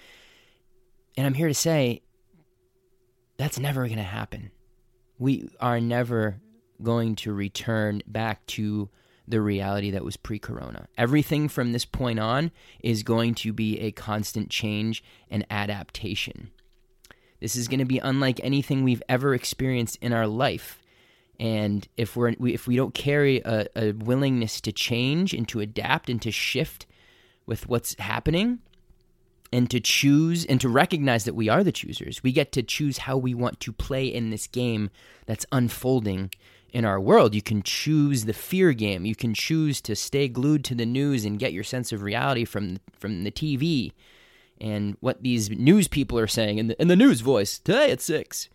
And 1.16 1.26
I'm 1.26 1.34
here 1.34 1.48
to 1.48 1.54
say 1.54 2.02
that's 3.38 3.60
never 3.60 3.86
going 3.86 3.98
to 3.98 4.04
happen. 4.04 4.52
We 5.20 5.50
are 5.60 5.80
never 5.80 6.42
going 6.82 7.16
to 7.18 7.34
return 7.34 8.02
back 8.08 8.46
to 8.48 8.90
the 9.28 9.42
reality 9.42 9.92
that 9.92 10.06
was 10.06 10.18
pre 10.18 10.40
corona. 10.40 10.88
Everything 10.98 11.48
from 11.50 11.72
this 11.72 11.86
point 11.86 12.20
on 12.20 12.52
is 12.80 13.04
going 13.04 13.36
to 13.36 13.54
be 13.54 13.80
a 13.80 13.92
constant 13.92 14.50
change 14.50 15.04
and 15.30 15.46
adaptation. 15.50 16.52
This 17.40 17.56
is 17.56 17.68
going 17.68 17.80
to 17.80 17.86
be 17.86 18.00
unlike 18.00 18.40
anything 18.44 18.84
we've 18.84 19.04
ever 19.08 19.34
experienced 19.34 19.98
in 20.02 20.14
our 20.14 20.28
life. 20.28 20.82
And 21.40 21.88
if 21.98 22.16
we're 22.16 22.34
we, 22.40 22.54
if 22.54 22.66
we 22.68 22.76
don't 22.76 22.94
carry 22.94 23.42
a, 23.46 23.68
a 23.76 23.92
willingness 23.92 24.60
to 24.62 24.72
change 24.72 25.34
and 25.34 25.48
to 25.50 25.60
adapt 25.60 26.10
and 26.10 26.22
to 26.24 26.32
shift 26.32 26.88
with 27.46 27.68
what's 27.70 27.96
happening, 28.00 28.60
and 29.52 29.70
to 29.72 29.80
choose 29.80 30.46
and 30.46 30.60
to 30.62 30.70
recognize 30.70 31.26
that 31.26 31.36
we 31.36 31.50
are 31.50 31.64
the 31.64 31.72
choosers. 31.72 32.24
We 32.24 32.32
get 32.32 32.52
to 32.54 32.64
choose 32.64 33.00
how 33.00 33.18
we 33.18 33.34
want 33.34 33.60
to 33.62 33.72
play 33.72 34.06
in 34.06 34.30
this 34.30 34.48
game 34.48 34.90
that's 35.26 35.46
unfolding 35.52 36.32
in 36.72 36.86
our 36.86 37.00
world. 37.00 37.34
You 37.34 37.42
can 37.42 37.64
choose 37.64 38.26
the 38.26 38.34
fear 38.34 38.74
game. 38.74 39.06
You 39.06 39.16
can 39.16 39.34
choose 39.34 39.82
to 39.82 39.96
stay 39.96 40.28
glued 40.28 40.64
to 40.66 40.76
the 40.76 40.86
news 40.86 41.26
and 41.26 41.40
get 41.40 41.54
your 41.54 41.64
sense 41.64 41.92
of 41.92 42.02
reality 42.02 42.46
from 42.46 42.78
from 42.94 43.24
the 43.24 43.32
TV 43.32 43.94
and 44.60 44.98
what 45.00 45.22
these 45.22 45.50
news 45.50 45.88
people 45.88 46.18
are 46.18 46.28
saying 46.28 46.58
in 46.58 46.68
the, 46.68 46.76
the 46.86 46.96
news 46.96 47.22
voice 47.22 47.60
today 47.60 47.92
at 47.92 48.02
six. 48.02 48.50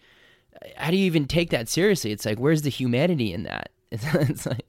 How 0.77 0.91
do 0.91 0.97
you 0.97 1.07
even 1.07 1.27
take 1.27 1.51
that 1.51 1.69
seriously? 1.69 2.13
It's 2.13 2.27
like 2.27 2.39
where's 2.39 2.63
the 2.63 2.71
humanity 2.71 3.33
in 3.33 3.45
that? 3.45 3.71
It's, 3.93 4.47
like 4.47 4.67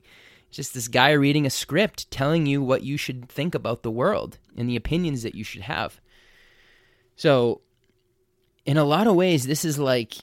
just 0.51 0.73
this 0.73 0.88
guy 0.88 1.12
reading 1.12 1.45
a 1.45 1.50
script 1.50 2.12
telling 2.12 2.45
you 2.45 2.62
what 2.62 2.83
you 2.83 2.95
should 2.97 3.27
think 3.27 3.55
about 3.55 3.81
the 3.81 3.91
world 3.91 4.38
and 4.55 4.69
the 4.69 4.75
opinions 4.75 5.23
that 5.23 5.33
you 5.33 5.43
should 5.43 5.63
have. 5.63 6.00
So, 7.15 7.62
in 8.65 8.77
a 8.77 8.83
lot 8.83 9.07
of 9.07 9.15
ways, 9.15 9.45
this 9.47 9.65
is 9.65 9.79
like 9.79 10.15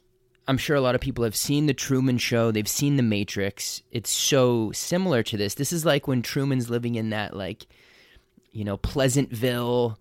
I'm 0.49 0.59
sure 0.59 0.77
a 0.77 0.81
lot 0.81 0.95
of 0.95 1.01
people 1.01 1.25
have 1.25 1.37
seen 1.37 1.67
The 1.67 1.75
Truman 1.75 2.19
Show, 2.19 2.51
they've 2.51 2.67
seen 2.67 2.97
The 2.97 3.03
Matrix. 3.03 3.83
It's 3.91 4.11
so 4.11 4.73
similar 4.73 5.23
to 5.25 5.37
this. 5.37 5.55
This 5.55 5.73
is 5.73 5.85
like 5.85 6.09
when 6.09 6.23
Truman's 6.23 6.71
living 6.71 6.97
in 6.97 7.11
that, 7.11 7.37
like, 7.37 7.67
you 8.53 8.65
know, 8.65 8.77
Pleasantville. 8.77 9.99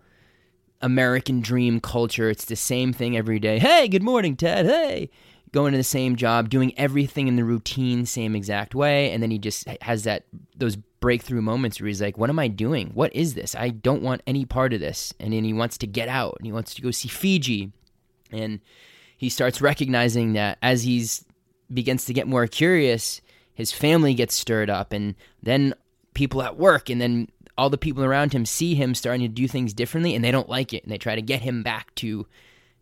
American 0.81 1.41
dream 1.41 1.81
culture. 1.81 2.29
It's 2.29 2.45
the 2.45 2.55
same 2.55 2.93
thing 2.93 3.17
every 3.17 3.39
day. 3.39 3.59
Hey, 3.59 3.89
good 3.89 4.01
morning, 4.01 4.35
Ted. 4.37 4.65
Hey, 4.65 5.09
going 5.51 5.73
to 5.73 5.77
the 5.77 5.83
same 5.83 6.15
job, 6.15 6.49
doing 6.49 6.77
everything 6.77 7.27
in 7.27 7.35
the 7.35 7.43
routine, 7.43 8.05
same 8.05 8.35
exact 8.35 8.73
way, 8.73 9.11
and 9.11 9.21
then 9.21 9.31
he 9.31 9.37
just 9.37 9.67
has 9.81 10.03
that 10.03 10.23
those 10.55 10.77
breakthrough 11.01 11.41
moments 11.41 11.79
where 11.79 11.87
he's 11.87 12.01
like, 12.01 12.17
"What 12.17 12.29
am 12.29 12.39
I 12.39 12.47
doing? 12.47 12.91
What 12.93 13.13
is 13.13 13.33
this? 13.33 13.55
I 13.55 13.69
don't 13.69 14.01
want 14.01 14.21
any 14.25 14.45
part 14.45 14.73
of 14.73 14.79
this." 14.79 15.13
And 15.19 15.33
then 15.33 15.43
he 15.43 15.53
wants 15.53 15.77
to 15.79 15.87
get 15.87 16.07
out 16.07 16.35
and 16.37 16.45
he 16.45 16.51
wants 16.53 16.73
to 16.75 16.81
go 16.81 16.91
see 16.91 17.09
Fiji, 17.09 17.73
and 18.31 18.61
he 19.19 19.27
starts 19.27 19.59
recognizing 19.59 20.31
that 20.33 20.57
as 20.61 20.83
he's 20.83 21.25
begins 21.71 22.05
to 22.05 22.13
get 22.13 22.25
more 22.25 22.47
curious, 22.47 23.19
his 23.53 23.69
family 23.69 24.13
gets 24.13 24.33
stirred 24.33 24.69
up, 24.69 24.93
and 24.93 25.13
then 25.43 25.73
people 26.13 26.41
at 26.41 26.57
work, 26.57 26.89
and 26.89 27.01
then 27.01 27.27
all 27.57 27.69
the 27.69 27.77
people 27.77 28.01
around 28.01 28.31
him 28.31 28.45
see 28.45 28.75
him 28.75 28.95
starting 28.95 29.21
to 29.21 29.27
do 29.27 29.45
things 29.45 29.73
differently, 29.73 30.15
and 30.15 30.23
they 30.23 30.31
don't 30.31 30.47
like 30.47 30.73
it, 30.73 30.83
and 30.83 30.91
they 30.91 30.97
try 30.97 31.15
to 31.15 31.21
get 31.21 31.41
him 31.41 31.63
back 31.63 31.93
to 31.95 32.25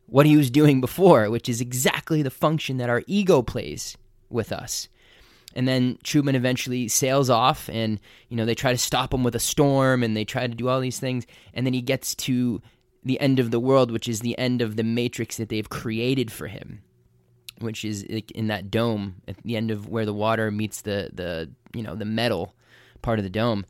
what 0.06 0.27
he 0.27 0.38
was 0.38 0.51
doing 0.51 0.79
before, 0.79 1.27
which 1.32 1.50
is 1.50 1.60
exactly 1.60 2.22
the 2.22 2.29
function 2.29 2.77
that 2.77 2.89
our 2.89 3.01
ego 3.08 3.41
plays 3.41 3.98
with 4.29 4.51
us. 4.51 4.88
And 5.56 5.67
then 5.67 5.98
Truman 6.03 6.36
eventually 6.36 6.88
sails 6.88 7.32
off, 7.32 7.67
and 7.67 8.00
you 8.29 8.38
know 8.38 8.46
they 8.46 8.53
try 8.53 8.72
to 8.72 8.77
stop 8.77 9.12
him 9.12 9.24
with 9.24 9.36
a 9.36 9.39
storm, 9.39 10.03
and 10.03 10.15
they 10.15 10.24
try 10.24 10.46
to 10.46 10.53
do 10.53 10.70
all 10.70 10.79
these 10.79 11.00
things, 11.00 11.25
and 11.56 11.65
then 11.65 11.74
he 11.74 11.82
gets 11.82 12.13
to 12.13 12.62
the 13.08 13.20
end 13.20 13.40
of 13.40 13.52
the 13.52 13.60
world, 13.60 13.92
which 13.92 14.08
is 14.08 14.20
the 14.20 14.38
end 14.38 14.62
of 14.62 14.76
the 14.76 14.84
matrix 14.84 15.38
that 15.38 15.50
they've 15.50 15.70
created 15.70 16.32
for 16.32 16.48
him, 16.48 16.82
which 17.60 17.84
is 17.84 18.04
in 18.04 18.48
that 18.48 18.70
dome 18.70 19.16
at 19.28 19.38
the 19.44 19.58
end 19.58 19.72
of 19.72 19.88
where 19.88 20.06
the 20.06 20.14
water 20.14 20.52
meets 20.52 20.82
the 20.82 21.10
the 21.14 21.50
you 21.74 21.84
know 21.84 21.96
the 21.96 22.06
metal 22.06 22.54
part 23.02 23.20
of 23.20 23.24
the 23.24 23.30
dome. 23.30 23.66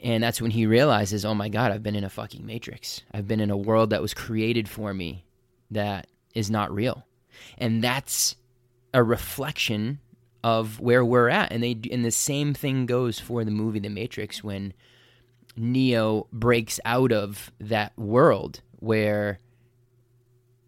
And 0.00 0.22
that's 0.22 0.40
when 0.40 0.52
he 0.52 0.64
realizes, 0.66 1.24
oh 1.24 1.34
my 1.34 1.48
God, 1.48 1.72
I've 1.72 1.82
been 1.82 1.96
in 1.96 2.04
a 2.04 2.10
fucking 2.10 2.46
matrix. 2.46 3.02
I've 3.12 3.26
been 3.26 3.40
in 3.40 3.50
a 3.50 3.56
world 3.56 3.90
that 3.90 4.02
was 4.02 4.14
created 4.14 4.68
for 4.68 4.94
me 4.94 5.24
that 5.72 6.06
is 6.34 6.50
not 6.50 6.72
real. 6.72 7.04
And 7.56 7.82
that's 7.82 8.36
a 8.94 9.02
reflection 9.02 9.98
of 10.44 10.78
where 10.78 11.04
we're 11.04 11.28
at. 11.28 11.52
And 11.52 11.62
they 11.62 11.76
and 11.90 12.04
the 12.04 12.10
same 12.10 12.54
thing 12.54 12.86
goes 12.86 13.18
for 13.18 13.44
the 13.44 13.50
movie 13.50 13.80
The 13.80 13.88
Matrix 13.88 14.44
when 14.44 14.72
Neo 15.56 16.26
breaks 16.32 16.78
out 16.84 17.12
of 17.12 17.50
that 17.60 17.96
world 17.98 18.60
where 18.78 19.40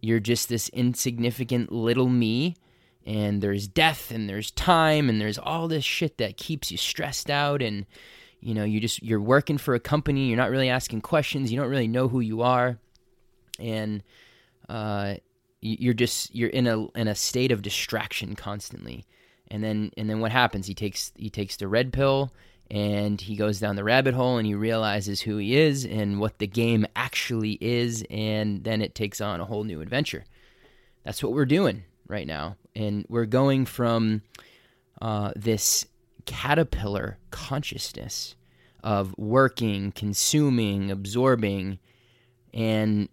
you're 0.01 0.21
just 0.21 0.49
this 0.49 0.69
insignificant 0.71 1.71
little 1.71 2.09
me 2.09 2.57
and 3.07 3.43
there's 3.43 3.69
death 3.69 4.11
and 4.11 4.29
there's 4.29 4.51
time 4.51 5.09
and 5.09 5.21
there's 5.21 5.39
all 5.39 5.69
this 5.69 5.85
shit 5.85 6.19
that 6.19 6.37
keeps 6.37 6.71
you 6.71 6.77
stressed 6.77 7.31
out 7.31 7.63
and 7.63 7.87
you 8.41 8.55
know 8.55 8.65
you 8.65 8.81
just 8.81 9.03
you're 9.03 9.21
working 9.21 9.59
for 9.59 9.75
a 9.75 9.81
company 9.81 10.29
you're 10.29 10.37
not 10.37 10.51
really 10.51 10.69
asking 10.69 11.01
questions 11.01 11.53
you 11.53 11.59
don't 11.59 11.69
really 11.69 11.89
know 11.89 12.09
who 12.09 12.21
you 12.21 12.43
are 12.43 12.79
and 13.59 14.03
uh, 14.69 15.15
you're 15.61 15.95
just 15.95 16.35
you're 16.35 16.49
in 16.49 16.67
a 16.67 16.87
in 16.93 17.09
a 17.09 17.15
state 17.15 17.53
of 17.53 17.63
distraction 17.63 18.35
constantly. 18.35 19.05
And 19.49 19.63
then 19.63 19.91
and 19.97 20.09
then 20.09 20.21
what 20.21 20.33
happens? 20.33 20.67
He 20.67 20.75
takes 20.75 21.13
he 21.17 21.29
takes 21.29 21.57
the 21.57 21.69
red 21.69 21.93
pill 21.93 22.33
and 22.71 23.21
he 23.21 23.35
goes 23.35 23.59
down 23.59 23.77
the 23.77 23.85
rabbit 23.85 24.15
hole 24.15 24.39
and 24.39 24.47
he 24.47 24.55
realizes 24.55 25.21
who 25.21 25.39
he 25.39 25.57
is 25.57 25.85
and 25.85 26.21
what 26.21 26.39
the 26.39 26.47
game 26.47 26.87
actually 26.95 27.59
is 27.61 28.05
and 28.11 28.63
then 28.63 28.81
it 28.81 28.95
takes 28.95 29.21
on 29.21 29.41
a 29.41 29.45
whole 29.45 29.65
new 29.65 29.81
adventure. 29.81 30.25
That's 31.05 31.23
what 31.23 31.33
we're 31.33 31.47
doing 31.47 31.83
right 32.07 32.27
now. 32.27 32.57
And 32.77 33.05
we're 33.09 33.27
going 33.27 33.67
from 33.67 34.23
uh, 35.03 35.33
this 35.35 35.87
caterpillar 36.27 37.19
consciousness 37.31 38.37
of 38.85 39.15
working 39.19 39.93
consuming 39.93 40.91
absorbing 40.91 41.79
and 42.55 43.09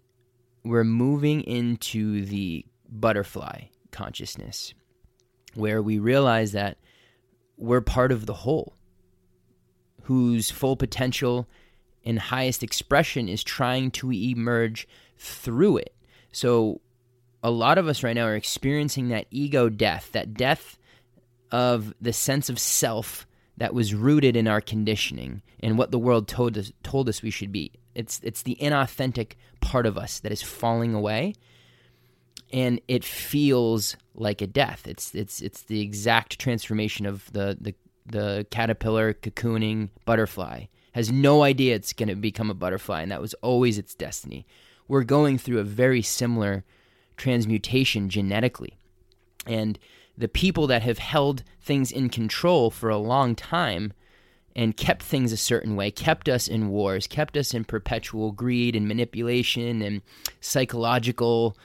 we're 0.64 0.84
moving 0.84 1.42
into 1.42 2.24
the 2.24 2.64
butterfly 2.88 3.62
consciousness 3.90 4.72
where 5.54 5.82
we 5.82 5.98
realize 5.98 6.52
that 6.52 6.78
we're 7.56 7.80
part 7.80 8.12
of 8.12 8.26
the 8.26 8.32
whole 8.32 8.77
whose 10.08 10.50
full 10.50 10.74
potential 10.74 11.46
and 12.02 12.18
highest 12.18 12.62
expression 12.62 13.28
is 13.28 13.44
trying 13.44 13.90
to 13.90 14.10
emerge 14.10 14.88
through 15.18 15.76
it. 15.76 15.94
So 16.32 16.80
a 17.42 17.50
lot 17.50 17.76
of 17.76 17.88
us 17.88 18.02
right 18.02 18.14
now 18.14 18.24
are 18.24 18.34
experiencing 18.34 19.10
that 19.10 19.26
ego 19.30 19.68
death, 19.68 20.08
that 20.12 20.32
death 20.32 20.78
of 21.52 21.92
the 22.00 22.14
sense 22.14 22.48
of 22.48 22.58
self 22.58 23.26
that 23.58 23.74
was 23.74 23.92
rooted 23.92 24.34
in 24.34 24.48
our 24.48 24.62
conditioning 24.62 25.42
and 25.60 25.76
what 25.76 25.90
the 25.90 25.98
world 25.98 26.26
told 26.26 26.56
us 26.56 26.72
told 26.82 27.10
us 27.10 27.20
we 27.20 27.30
should 27.30 27.52
be. 27.52 27.72
It's 27.94 28.18
it's 28.22 28.44
the 28.44 28.56
inauthentic 28.62 29.32
part 29.60 29.84
of 29.84 29.98
us 29.98 30.20
that 30.20 30.32
is 30.32 30.40
falling 30.40 30.94
away 30.94 31.34
and 32.50 32.80
it 32.88 33.04
feels 33.04 33.94
like 34.14 34.40
a 34.40 34.46
death. 34.46 34.88
It's 34.88 35.14
it's 35.14 35.42
it's 35.42 35.64
the 35.64 35.82
exact 35.82 36.38
transformation 36.38 37.04
of 37.04 37.30
the 37.30 37.58
the, 37.60 37.74
the 38.10 38.46
caterpillar 38.50 39.14
cocooning 39.14 39.90
butterfly. 40.04 40.64
Has 40.92 41.12
no 41.12 41.42
idea 41.42 41.74
it's 41.74 41.92
going 41.92 42.08
to 42.08 42.16
become 42.16 42.50
a 42.50 42.54
butterfly 42.54 43.02
and 43.02 43.10
that 43.12 43.20
was 43.20 43.34
always 43.34 43.78
its 43.78 43.94
destiny. 43.94 44.46
We're 44.88 45.04
going 45.04 45.38
through 45.38 45.58
a 45.58 45.64
very 45.64 46.02
similar 46.02 46.64
transmutation 47.16 48.08
genetically. 48.08 48.78
And 49.46 49.78
the 50.16 50.28
people 50.28 50.66
that 50.66 50.82
have 50.82 50.98
held 50.98 51.44
things 51.60 51.92
in 51.92 52.08
control 52.08 52.70
for 52.70 52.88
a 52.88 52.98
long 52.98 53.34
time 53.34 53.92
and 54.56 54.76
kept 54.76 55.02
things 55.02 55.30
a 55.30 55.36
certain 55.36 55.76
way, 55.76 55.90
kept 55.90 56.28
us 56.28 56.48
in 56.48 56.70
wars, 56.70 57.06
kept 57.06 57.36
us 57.36 57.54
in 57.54 57.64
perpetual 57.64 58.32
greed 58.32 58.74
and 58.74 58.88
manipulation 58.88 59.82
and 59.82 60.02
psychological 60.40 61.56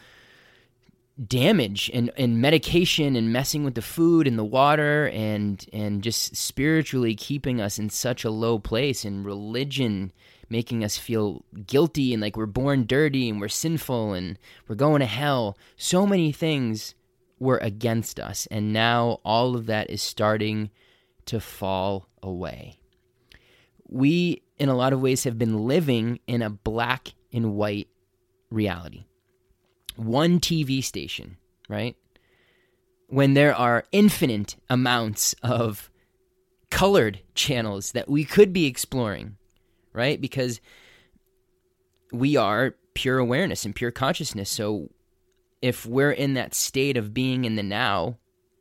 damage 1.27 1.91
and, 1.93 2.12
and 2.17 2.41
medication 2.41 3.15
and 3.15 3.32
messing 3.32 3.63
with 3.63 3.75
the 3.75 3.82
food 3.82 4.27
and 4.27 4.38
the 4.38 4.43
water 4.43 5.10
and 5.10 5.67
and 5.72 6.01
just 6.01 6.36
spiritually 6.36 7.13
keeping 7.13 7.62
us 7.62 7.77
in 7.77 7.88
such 7.89 8.24
a 8.24 8.32
low 8.32 8.58
place 8.58 9.05
and 9.05 9.24
religion 9.24 10.12
making 10.50 10.84
us 10.84 10.98
feel 10.98 11.46
guilty 11.67 12.13
and 12.13 12.22
like 12.22 12.36
we're 12.36 12.48
born 12.48 12.86
dirty 12.88 13.29
and 13.29 13.39
we're 13.39 13.48
sinful 13.48 14.13
and 14.13 14.39
we're 14.67 14.75
going 14.75 15.01
to 15.01 15.05
hell 15.05 15.55
so 15.77 16.08
many 16.08 16.32
things 16.32 16.96
were 17.38 17.60
against 17.60 18.20
us 18.20 18.48
and 18.50 18.74
now 18.74 19.20
all 19.24 19.55
of 19.55 19.67
that 19.67 19.91
is 19.91 20.01
starting 20.01 20.72
to 21.25 21.39
fall 21.39 22.08
away 22.24 22.79
we, 23.93 24.41
in 24.58 24.70
a 24.70 24.75
lot 24.75 24.91
of 24.91 25.01
ways, 25.01 25.24
have 25.24 25.38
been 25.38 25.67
living 25.67 26.20
in 26.25 26.41
a 26.41 26.50
black 26.50 27.13
and 27.32 27.53
white 27.53 27.88
reality. 28.50 29.05
One 29.95 30.39
TV 30.39 30.83
station, 30.83 31.38
right? 31.69 31.95
When 33.07 33.33
there 33.33 33.55
are 33.55 33.85
infinite 33.91 34.55
amounts 34.69 35.35
of 35.43 35.89
colored 36.69 37.19
channels 37.35 37.91
that 37.91 38.09
we 38.09 38.25
could 38.25 38.51
be 38.51 38.65
exploring, 38.65 39.38
right? 39.93 40.19
Because 40.19 40.59
we 42.12 42.35
are 42.35 42.75
pure 42.93 43.19
awareness 43.19 43.65
and 43.65 43.75
pure 43.75 43.91
consciousness. 43.91 44.50
So 44.50 44.89
if 45.62 45.85
we're 45.85 46.12
in 46.12 46.33
that 46.33 46.55
state 46.55 46.97
of 46.97 47.13
being 47.13 47.45
in 47.45 47.55
the 47.55 47.63
now 47.63 48.17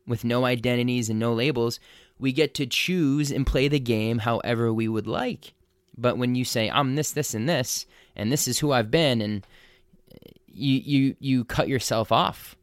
with 0.07 0.25
no 0.25 0.45
identities 0.45 1.09
and 1.09 1.19
no 1.19 1.33
labels, 1.33 1.81
we 2.19 2.33
get 2.33 2.55
to 2.55 2.67
choose 2.67 3.31
and 3.31 3.47
play 3.47 3.69
the 3.69 3.81
game 3.81 4.19
however 4.19 4.73
we 4.73 4.89
would 4.89 5.07
like. 5.07 5.55
But 5.97 6.19
when 6.19 6.35
you 6.35 6.45
say 6.45 6.71
I'm 6.71 6.95
this, 6.95 7.13
this, 7.13 7.35
and 7.35 7.49
this, 7.49 7.87
and 8.15 8.31
this 8.31 8.47
is 8.47 8.59
who 8.59 8.73
I've 8.73 8.91
been, 8.91 9.21
and 9.21 9.47
you 10.53 10.81
you 10.85 11.17
you 11.19 11.45
cut 11.45 11.69
yourself 11.69 12.13
off 12.13 12.57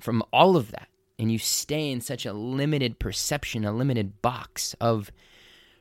from 0.00 0.22
all 0.32 0.56
of 0.56 0.70
that, 0.70 0.88
and 1.18 1.30
you 1.30 1.38
stay 1.38 1.90
in 1.90 2.00
such 2.00 2.26
a 2.26 2.32
limited 2.32 2.98
perception, 2.98 3.64
a 3.64 3.72
limited 3.72 4.22
box 4.22 4.74
of 4.80 5.10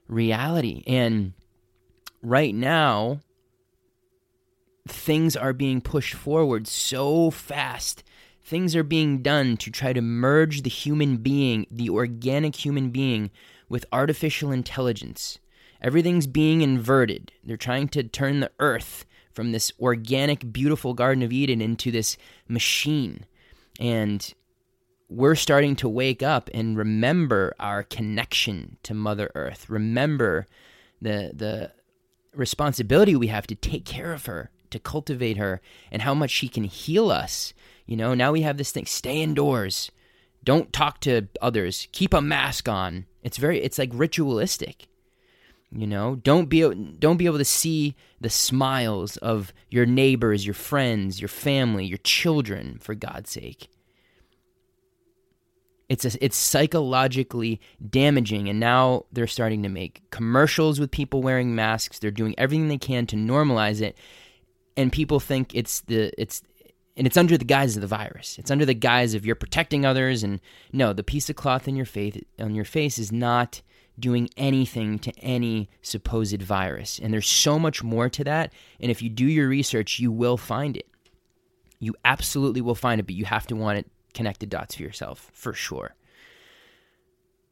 reality. 0.08 0.84
And 0.88 1.34
right 2.22 2.54
now, 2.54 3.20
things 4.88 5.36
are 5.36 5.54
being 5.54 5.82
pushed 5.82 6.14
forward 6.14 6.68
so 6.68 7.30
fast. 7.30 8.04
Things 8.44 8.76
are 8.76 8.84
being 8.84 9.22
done 9.22 9.58
to 9.58 9.70
try 9.70 9.92
to 9.92 10.02
merge 10.02 10.62
the 10.62 10.70
human 10.70 11.18
being, 11.18 11.68
the 11.70 11.90
organic 11.90 12.56
human 12.56 12.92
being, 12.92 13.30
with 13.68 13.86
artificial 13.92 14.52
intelligence. 14.52 15.40
Everything's 15.82 16.28
being 16.28 16.62
inverted. 16.62 17.34
They're 17.44 17.58
trying 17.58 17.90
to 17.90 18.04
turn 18.04 18.40
the 18.40 18.52
earth 18.60 19.06
from 19.38 19.52
this 19.52 19.72
organic, 19.80 20.52
beautiful 20.52 20.96
Garden 20.96 21.22
of 21.22 21.32
Eden 21.32 21.62
into 21.62 21.92
this 21.92 22.18
machine. 22.48 23.24
And 23.80 24.34
we're 25.10 25.36
starting 25.36 25.76
to 25.76 25.88
wake 25.88 26.24
up 26.24 26.50
and 26.56 26.76
remember 26.76 27.54
our 27.60 27.84
connection 27.84 28.78
to 28.82 28.96
Mother 28.96 29.30
Earth. 29.36 29.70
Remember 29.70 30.48
the 31.00 31.34
the 31.36 31.72
responsibility 32.34 33.16
we 33.16 33.28
have 33.28 33.46
to 33.46 33.54
take 33.54 33.86
care 33.86 34.12
of 34.12 34.26
her, 34.26 34.50
to 34.72 34.80
cultivate 34.80 35.38
her, 35.38 35.62
and 35.92 36.02
how 36.02 36.16
much 36.16 36.32
she 36.32 36.50
can 36.50 36.64
heal 36.64 37.12
us. 37.12 37.54
You 37.86 37.96
know, 37.96 38.16
now 38.16 38.32
we 38.32 38.42
have 38.42 38.58
this 38.58 38.72
thing: 38.72 38.88
stay 38.88 39.22
indoors, 39.22 39.92
don't 40.44 40.74
talk 40.74 41.00
to 41.02 41.28
others, 41.44 41.88
keep 41.92 42.12
a 42.12 42.22
mask 42.22 42.68
on. 42.68 43.06
It's 43.22 43.38
very, 43.38 43.62
it's 43.62 43.78
like 43.78 43.92
ritualistic. 43.94 44.88
You 45.72 45.86
know, 45.86 46.16
don't 46.16 46.48
be 46.48 46.62
don't 46.98 47.18
be 47.18 47.26
able 47.26 47.40
to 47.40 47.46
see 47.46 47.96
the 48.22 48.30
smiles 48.30 49.18
of 49.18 49.54
your 49.70 49.86
neighbors, 49.86 50.46
your 50.46 50.54
friends, 50.54 51.20
your 51.20 51.28
family, 51.28 51.86
your 51.86 51.98
children. 52.00 52.80
For 52.80 52.96
God's 52.96 53.32
sake, 53.32 53.68
it's 55.90 56.06
a, 56.06 56.24
it's 56.24 56.38
psychologically 56.38 57.60
damaging, 57.90 58.48
and 58.48 58.62
now 58.62 59.06
they're 59.12 59.28
starting 59.28 59.62
to 59.64 59.70
make 59.70 60.10
commercials 60.10 60.80
with 60.80 60.90
people 60.90 61.22
wearing 61.22 61.54
masks. 61.54 62.00
They're 62.00 62.12
doing 62.12 62.34
everything 62.38 62.70
they 62.70 62.78
can 62.78 63.06
to 63.08 63.18
normalize 63.18 63.82
it, 63.82 63.98
and 64.78 64.92
people 64.92 65.20
think 65.20 65.54
it's 65.54 65.82
the 65.82 66.14
it's 66.18 66.44
and 66.96 67.06
it's 67.06 67.18
under 67.18 67.38
the 67.38 67.46
guise 67.46 67.76
of 67.76 67.82
the 67.82 67.88
virus. 67.88 68.40
It's 68.40 68.52
under 68.52 68.66
the 68.66 68.74
guise 68.74 69.14
of 69.14 69.26
you're 69.26 69.36
protecting 69.36 69.86
others, 69.86 70.24
and 70.24 70.40
no, 70.72 70.94
the 70.94 71.04
piece 71.04 71.30
of 71.30 71.36
cloth 71.36 71.68
in 71.68 71.76
your 71.76 71.86
face 71.86 72.22
on 72.40 72.56
your 72.56 72.66
face 72.66 72.98
is 72.98 73.12
not 73.12 73.62
doing 74.00 74.30
anything 74.38 75.00
to 75.00 75.12
any 75.20 75.70
supposed 75.82 76.42
virus. 76.42 77.00
And 77.00 77.14
there's 77.14 77.28
so 77.28 77.58
much 77.58 77.84
more 77.84 78.10
to 78.10 78.24
that. 78.26 78.54
And 78.80 78.92
if 78.92 79.02
you 79.02 79.10
do 79.10 79.26
your 79.26 79.48
research, 79.48 80.00
you 80.00 80.12
will 80.12 80.38
find 80.38 80.78
it. 80.78 80.88
You 81.80 81.96
absolutely 82.06 82.62
will 82.62 82.76
find 82.76 83.00
it, 83.00 83.06
but 83.06 83.16
you 83.16 83.26
have 83.26 83.48
to 83.48 83.56
want 83.56 83.80
it 83.80 83.88
connected 84.14 84.50
dots 84.50 84.76
for 84.76 84.84
yourself 84.84 85.30
for 85.34 85.54
sure. 85.54 85.96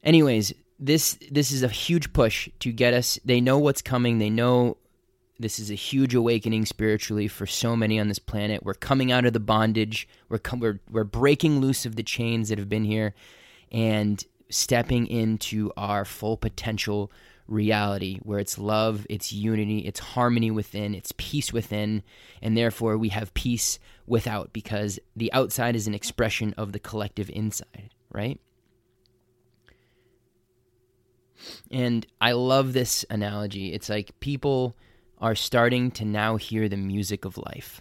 Anyways, 0.02 0.52
this 0.78 1.18
this 1.30 1.52
is 1.52 1.62
a 1.62 1.68
huge 1.68 2.12
push 2.12 2.48
to 2.60 2.72
get 2.72 2.94
us. 2.94 3.18
They 3.24 3.40
know 3.40 3.58
what's 3.58 3.82
coming. 3.82 4.18
They 4.18 4.30
know 4.30 4.76
this 5.38 5.58
is 5.58 5.70
a 5.70 5.74
huge 5.74 6.14
awakening 6.14 6.66
spiritually 6.66 7.28
for 7.28 7.46
so 7.46 7.76
many 7.76 8.00
on 8.00 8.08
this 8.08 8.18
planet. 8.18 8.64
We're 8.64 8.74
coming 8.74 9.12
out 9.12 9.26
of 9.26 9.32
the 9.32 9.40
bondage. 9.40 10.08
We're 10.28 10.38
com- 10.38 10.60
we're 10.60 10.80
we're 10.90 11.04
breaking 11.04 11.60
loose 11.60 11.86
of 11.86 11.96
the 11.96 12.02
chains 12.02 12.48
that 12.48 12.58
have 12.58 12.68
been 12.68 12.84
here, 12.84 13.14
and 13.70 14.24
stepping 14.48 15.06
into 15.06 15.72
our 15.76 16.04
full 16.04 16.36
potential 16.36 17.10
reality 17.48 18.18
where 18.22 18.38
it's 18.38 18.58
love, 18.58 19.06
it's 19.08 19.32
unity, 19.32 19.80
it's 19.80 20.00
harmony 20.00 20.50
within, 20.50 20.94
it's 20.94 21.12
peace 21.16 21.52
within, 21.52 22.02
and 22.42 22.56
therefore 22.56 22.98
we 22.98 23.10
have 23.10 23.34
peace 23.34 23.78
without 24.06 24.52
because 24.52 24.98
the 25.14 25.32
outside 25.32 25.76
is 25.76 25.86
an 25.86 25.94
expression 25.94 26.54
of 26.56 26.72
the 26.72 26.78
collective 26.78 27.30
inside, 27.30 27.90
right? 28.10 28.40
And 31.70 32.06
I 32.20 32.32
love 32.32 32.72
this 32.72 33.04
analogy. 33.10 33.72
It's 33.72 33.88
like 33.88 34.18
people 34.20 34.76
are 35.18 35.34
starting 35.34 35.90
to 35.92 36.04
now 36.04 36.36
hear 36.36 36.68
the 36.68 36.76
music 36.76 37.24
of 37.24 37.38
life 37.38 37.80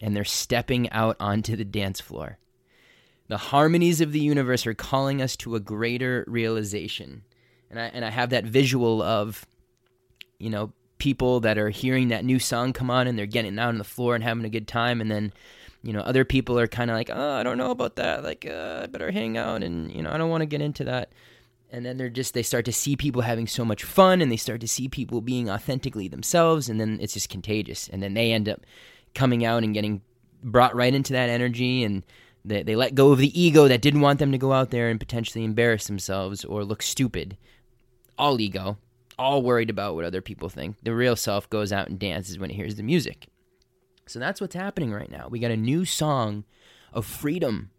and 0.00 0.16
they're 0.16 0.24
stepping 0.24 0.90
out 0.90 1.16
onto 1.20 1.56
the 1.56 1.64
dance 1.64 2.00
floor. 2.00 2.38
The 3.32 3.38
harmonies 3.38 4.02
of 4.02 4.12
the 4.12 4.20
universe 4.20 4.66
are 4.66 4.74
calling 4.74 5.22
us 5.22 5.36
to 5.36 5.54
a 5.54 5.60
greater 5.60 6.22
realization. 6.28 7.22
And 7.70 7.80
I 7.80 7.84
and 7.84 8.04
I 8.04 8.10
have 8.10 8.28
that 8.28 8.44
visual 8.44 9.00
of, 9.00 9.46
you 10.38 10.50
know, 10.50 10.74
people 10.98 11.40
that 11.40 11.56
are 11.56 11.70
hearing 11.70 12.08
that 12.08 12.26
new 12.26 12.38
song 12.38 12.74
come 12.74 12.90
on 12.90 13.06
and 13.06 13.18
they're 13.18 13.24
getting 13.24 13.58
out 13.58 13.70
on 13.70 13.78
the 13.78 13.84
floor 13.84 14.14
and 14.14 14.22
having 14.22 14.44
a 14.44 14.50
good 14.50 14.68
time, 14.68 15.00
and 15.00 15.10
then, 15.10 15.32
you 15.82 15.94
know, 15.94 16.00
other 16.00 16.26
people 16.26 16.58
are 16.58 16.66
kind 16.66 16.90
of 16.90 16.94
like, 16.94 17.08
oh, 17.10 17.32
I 17.32 17.42
don't 17.42 17.56
know 17.56 17.70
about 17.70 17.96
that, 17.96 18.22
like, 18.22 18.44
uh, 18.44 18.80
I 18.82 18.86
better 18.88 19.10
hang 19.10 19.38
out, 19.38 19.62
and 19.62 19.90
you 19.90 20.02
know, 20.02 20.10
I 20.10 20.18
don't 20.18 20.28
want 20.28 20.42
to 20.42 20.46
get 20.46 20.60
into 20.60 20.84
that. 20.84 21.10
And 21.70 21.86
then 21.86 21.96
they're 21.96 22.10
just 22.10 22.34
they 22.34 22.42
start 22.42 22.66
to 22.66 22.72
see 22.72 22.96
people 22.96 23.22
having 23.22 23.46
so 23.46 23.64
much 23.64 23.82
fun, 23.82 24.20
and 24.20 24.30
they 24.30 24.36
start 24.36 24.60
to 24.60 24.68
see 24.68 24.88
people 24.88 25.22
being 25.22 25.48
authentically 25.48 26.06
themselves, 26.06 26.68
and 26.68 26.78
then 26.78 26.98
it's 27.00 27.14
just 27.14 27.30
contagious, 27.30 27.88
and 27.88 28.02
then 28.02 28.12
they 28.12 28.30
end 28.30 28.46
up 28.46 28.60
coming 29.14 29.42
out 29.42 29.64
and 29.64 29.72
getting 29.72 30.02
brought 30.44 30.76
right 30.76 30.92
into 30.92 31.14
that 31.14 31.30
energy. 31.30 31.82
And 31.82 32.02
they, 32.44 32.62
they 32.62 32.76
let 32.76 32.94
go 32.94 33.12
of 33.12 33.18
the 33.18 33.40
ego 33.40 33.68
that 33.68 33.82
didn't 33.82 34.00
want 34.00 34.18
them 34.18 34.32
to 34.32 34.38
go 34.38 34.52
out 34.52 34.70
there 34.70 34.88
and 34.88 34.98
potentially 34.98 35.44
embarrass 35.44 35.86
themselves 35.86 36.44
or 36.44 36.64
look 36.64 36.82
stupid 36.82 37.36
all 38.18 38.40
ego, 38.40 38.78
all 39.18 39.42
worried 39.42 39.70
about 39.70 39.94
what 39.94 40.04
other 40.04 40.20
people 40.20 40.48
think. 40.48 40.76
The 40.82 40.94
real 40.94 41.16
self 41.16 41.48
goes 41.50 41.72
out 41.72 41.88
and 41.88 41.98
dances 41.98 42.38
when 42.38 42.50
it 42.50 42.54
hears 42.54 42.76
the 42.76 42.82
music. 42.82 43.28
So 44.06 44.18
that's 44.18 44.40
what's 44.40 44.54
happening 44.54 44.92
right 44.92 45.10
now. 45.10 45.28
We 45.28 45.38
got 45.38 45.50
a 45.50 45.56
new 45.56 45.84
song 45.84 46.44
of 46.92 47.06
freedom, 47.06 47.70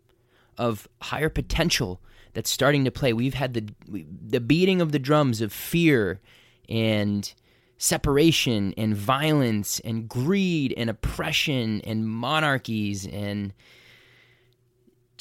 of 0.58 0.88
higher 1.02 1.30
potential 1.30 2.02
that's 2.34 2.50
starting 2.50 2.84
to 2.86 2.92
play. 2.92 3.14
We've 3.14 3.36
had 3.36 3.54
the 3.54 3.70
the 3.88 4.40
beating 4.40 4.82
of 4.82 4.92
the 4.92 5.00
drums 5.00 5.42
of 5.42 5.54
fear 5.54 6.20
and 6.68 7.32
separation 7.78 8.74
and 8.78 8.96
violence 8.96 9.80
and 9.82 10.08
greed 10.08 10.74
and 10.76 10.90
oppression 10.90 11.82
and 11.82 12.08
monarchies 12.08 13.06
and 13.06 13.54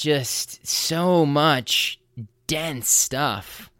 just 0.02 0.66
so 0.66 1.24
much 1.24 2.00
dense 2.46 2.88
stuff 2.88 3.70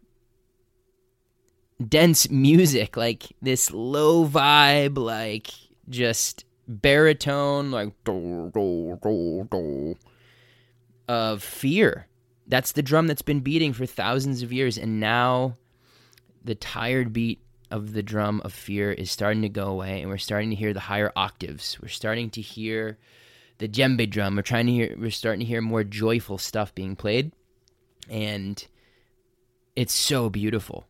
dense 1.87 2.29
music, 2.29 2.97
like 2.97 3.33
this 3.41 3.71
low 3.71 4.25
vibe, 4.25 4.97
like 4.97 5.49
just 5.89 6.45
baritone, 6.67 7.71
like 7.71 7.93
do, 8.03 8.51
do, 8.53 9.47
do, 9.51 9.97
of 11.07 11.43
fear. 11.43 12.07
That's 12.47 12.73
the 12.73 12.81
drum 12.81 13.07
that's 13.07 13.21
been 13.21 13.39
beating 13.39 13.73
for 13.73 13.85
thousands 13.85 14.41
of 14.41 14.51
years, 14.53 14.77
and 14.77 14.99
now 14.99 15.57
the 16.43 16.55
tired 16.55 17.13
beat 17.13 17.39
of 17.71 17.93
the 17.93 18.03
drum 18.03 18.41
of 18.45 18.53
fear 18.53 18.91
is 18.91 19.11
starting 19.11 19.41
to 19.41 19.49
go 19.49 19.67
away, 19.67 20.01
and 20.01 20.09
we're 20.09 20.17
starting 20.17 20.49
to 20.49 20.55
hear 20.55 20.73
the 20.73 20.79
higher 20.79 21.11
octaves. 21.15 21.77
We're 21.81 21.87
starting 21.89 22.29
to 22.31 22.41
hear 22.41 22.97
the 23.57 23.67
djembe 23.67 24.09
drum. 24.09 24.35
We're 24.35 24.41
trying 24.41 24.67
to 24.67 24.71
hear. 24.71 24.95
We're 24.97 25.11
starting 25.11 25.41
to 25.41 25.45
hear 25.45 25.61
more 25.61 25.83
joyful 25.83 26.37
stuff 26.37 26.73
being 26.73 26.95
played, 26.95 27.31
and 28.09 28.65
it's 29.75 29.93
so 29.93 30.29
beautiful. 30.29 30.85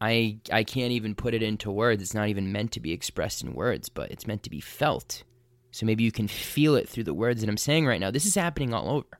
I 0.00 0.38
I 0.52 0.64
can't 0.64 0.92
even 0.92 1.14
put 1.14 1.34
it 1.34 1.42
into 1.42 1.70
words. 1.70 2.02
It's 2.02 2.14
not 2.14 2.28
even 2.28 2.52
meant 2.52 2.72
to 2.72 2.80
be 2.80 2.92
expressed 2.92 3.42
in 3.42 3.54
words, 3.54 3.88
but 3.88 4.10
it's 4.10 4.26
meant 4.26 4.42
to 4.44 4.50
be 4.50 4.60
felt. 4.60 5.24
So 5.70 5.84
maybe 5.84 6.04
you 6.04 6.12
can 6.12 6.28
feel 6.28 6.74
it 6.74 6.88
through 6.88 7.04
the 7.04 7.14
words 7.14 7.40
that 7.40 7.50
I'm 7.50 7.56
saying 7.56 7.86
right 7.86 8.00
now. 8.00 8.10
This 8.10 8.24
is 8.24 8.34
happening 8.34 8.72
all 8.72 8.88
over. 8.88 9.18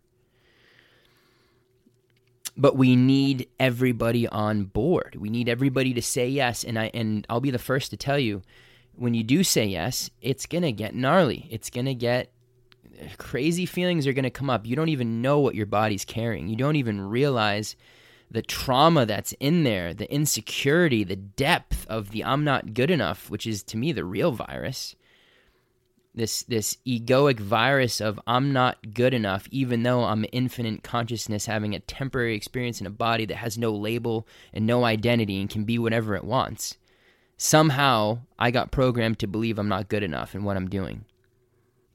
But 2.56 2.76
we 2.76 2.96
need 2.96 3.48
everybody 3.60 4.26
on 4.26 4.64
board. 4.64 5.16
We 5.18 5.28
need 5.28 5.50
everybody 5.50 5.92
to 5.92 6.00
say 6.00 6.28
yes 6.28 6.64
and 6.64 6.78
I 6.78 6.90
and 6.94 7.26
I'll 7.28 7.40
be 7.40 7.50
the 7.50 7.58
first 7.58 7.90
to 7.90 7.96
tell 7.96 8.18
you 8.18 8.42
when 8.94 9.12
you 9.12 9.22
do 9.22 9.44
say 9.44 9.66
yes, 9.66 10.10
it's 10.22 10.46
going 10.46 10.62
to 10.62 10.72
get 10.72 10.94
gnarly. 10.94 11.46
It's 11.50 11.68
going 11.68 11.86
to 11.86 11.94
get 11.94 12.32
crazy 13.18 13.66
feelings 13.66 14.06
are 14.06 14.12
going 14.12 14.24
to 14.24 14.30
come 14.30 14.50
up. 14.50 14.66
You 14.66 14.76
don't 14.76 14.88
even 14.88 15.22
know 15.22 15.38
what 15.38 15.54
your 15.54 15.66
body's 15.66 16.04
carrying. 16.04 16.48
You 16.48 16.56
don't 16.56 16.76
even 16.76 17.00
realize 17.00 17.76
the 18.30 18.42
trauma 18.42 19.06
that's 19.06 19.32
in 19.38 19.62
there, 19.62 19.94
the 19.94 20.12
insecurity, 20.12 21.04
the 21.04 21.16
depth 21.16 21.86
of 21.88 22.10
the 22.10 22.24
I'm 22.24 22.44
not 22.44 22.74
good 22.74 22.90
enough, 22.90 23.30
which 23.30 23.46
is 23.46 23.62
to 23.64 23.76
me 23.76 23.92
the 23.92 24.04
real 24.04 24.32
virus. 24.32 24.96
This 26.14 26.42
this 26.44 26.78
egoic 26.86 27.38
virus 27.38 28.00
of 28.00 28.18
I'm 28.26 28.52
not 28.52 28.94
good 28.94 29.12
enough, 29.12 29.46
even 29.50 29.82
though 29.82 30.04
I'm 30.04 30.24
infinite 30.32 30.82
consciousness 30.82 31.46
having 31.46 31.74
a 31.74 31.80
temporary 31.80 32.34
experience 32.34 32.80
in 32.80 32.86
a 32.86 32.90
body 32.90 33.26
that 33.26 33.36
has 33.36 33.58
no 33.58 33.72
label 33.72 34.26
and 34.52 34.66
no 34.66 34.84
identity 34.84 35.40
and 35.40 35.50
can 35.50 35.64
be 35.64 35.78
whatever 35.78 36.16
it 36.16 36.24
wants. 36.24 36.78
Somehow 37.36 38.20
I 38.38 38.50
got 38.50 38.72
programmed 38.72 39.18
to 39.18 39.26
believe 39.26 39.58
I'm 39.58 39.68
not 39.68 39.90
good 39.90 40.02
enough 40.02 40.34
in 40.34 40.42
what 40.42 40.56
I'm 40.56 40.70
doing. 40.70 41.04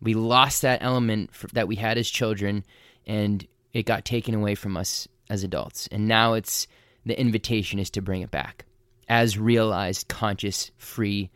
We 0.02 0.14
lost 0.14 0.64
that 0.64 0.82
element 0.82 1.32
that 1.54 1.68
we 1.68 1.76
had 1.76 1.98
as 1.98 2.10
children, 2.10 2.64
and 3.06 3.46
it 3.74 3.86
got 3.86 4.06
taken 4.06 4.34
away 4.34 4.56
from 4.56 4.78
us 4.78 5.08
as 5.30 5.44
adults. 5.44 5.88
And 5.92 6.08
now 6.08 6.34
it's 6.34 6.68
the 7.06 7.20
invitation 7.20 7.80
is 7.80 7.90
to 7.92 8.02
bring 8.02 8.22
it 8.22 8.32
back 8.32 8.66
as 9.08 9.38
realized, 9.38 10.08
conscious, 10.08 10.72
free 10.78 11.30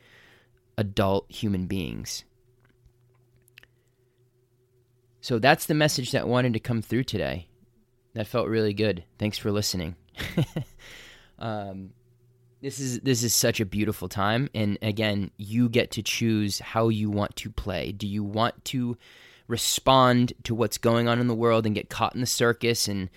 adult 0.77 1.29
human 1.31 1.67
beings. 1.67 2.23
So 5.21 5.39
that's 5.39 5.65
the 5.65 5.73
message 5.73 6.11
that 6.11 6.27
wanted 6.27 6.53
to 6.53 6.59
come 6.59 6.81
through 6.81 7.05
today. 7.05 7.47
That 8.13 8.27
felt 8.27 8.47
really 8.47 8.73
good. 8.73 9.03
Thanks 9.17 9.37
for 9.37 9.51
listening. 9.51 9.95
um, 11.39 11.89
this 12.61 12.79
is 12.79 12.99
this 13.01 13.23
is 13.23 13.33
such 13.33 13.59
a 13.59 13.65
beautiful 13.65 14.09
time, 14.09 14.49
and 14.53 14.77
again, 14.81 15.31
you 15.37 15.69
get 15.69 15.91
to 15.91 16.01
choose 16.01 16.59
how 16.59 16.89
you 16.89 17.09
want 17.09 17.35
to 17.37 17.49
play. 17.49 17.91
Do 17.91 18.07
you 18.07 18.23
want 18.23 18.65
to 18.65 18.97
respond 19.47 20.33
to 20.43 20.55
what's 20.55 20.77
going 20.77 21.07
on 21.07 21.19
in 21.19 21.27
the 21.27 21.35
world 21.35 21.65
and 21.65 21.75
get 21.75 21.89
caught 21.89 22.15
in 22.15 22.21
the 22.21 22.27
circus 22.27 22.87
and 22.87 23.09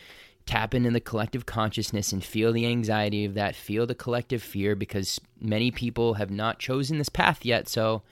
tap 0.49 0.75
into 0.75 0.91
the 0.91 1.01
collective 1.01 1.47
consciousness 1.47 2.13
and 2.13 2.25
feel 2.25 2.53
the 2.53 2.67
anxiety 2.67 3.25
of 3.25 3.35
that, 3.35 3.55
feel 3.55 3.87
the 3.87 3.95
collective 3.95 4.43
fear 4.43 4.75
because 4.75 5.21
many 5.41 5.71
people 5.71 6.15
have 6.15 6.31
not 6.31 6.59
chosen 6.59 6.99
this 6.99 7.09
path 7.09 7.45
yet. 7.45 7.69
So 7.69 8.03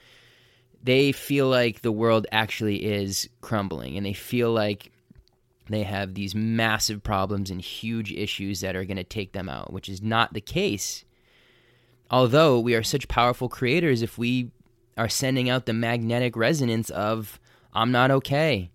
they 0.83 1.11
feel 1.11 1.47
like 1.47 1.81
the 1.81 1.91
world 1.91 2.27
actually 2.31 2.85
is 2.85 3.27
crumbling 3.41 3.97
and 3.97 4.05
they 4.05 4.13
feel 4.13 4.51
like 4.51 4.91
they 5.67 5.83
have 5.83 6.13
these 6.13 6.35
massive 6.35 7.03
problems 7.03 7.49
and 7.49 7.59
huge 7.59 8.11
issues 8.11 8.61
that 8.61 8.75
are 8.75 8.85
going 8.85 8.97
to 8.97 9.03
take 9.03 9.33
them 9.33 9.49
out, 9.49 9.73
which 9.73 9.89
is 9.89 10.01
not 10.01 10.33
the 10.33 10.41
case. 10.41 11.03
Although 12.09 12.59
we 12.59 12.75
are 12.75 12.83
such 12.83 13.07
powerful 13.07 13.49
creators, 13.49 14.01
if 14.01 14.17
we 14.17 14.51
are 14.97 15.09
sending 15.09 15.49
out 15.49 15.65
the 15.65 15.73
magnetic 15.73 16.35
resonance 16.35 16.89
of, 16.89 17.39
I'm 17.73 17.91
not 17.91 18.11
okay, 18.11 18.71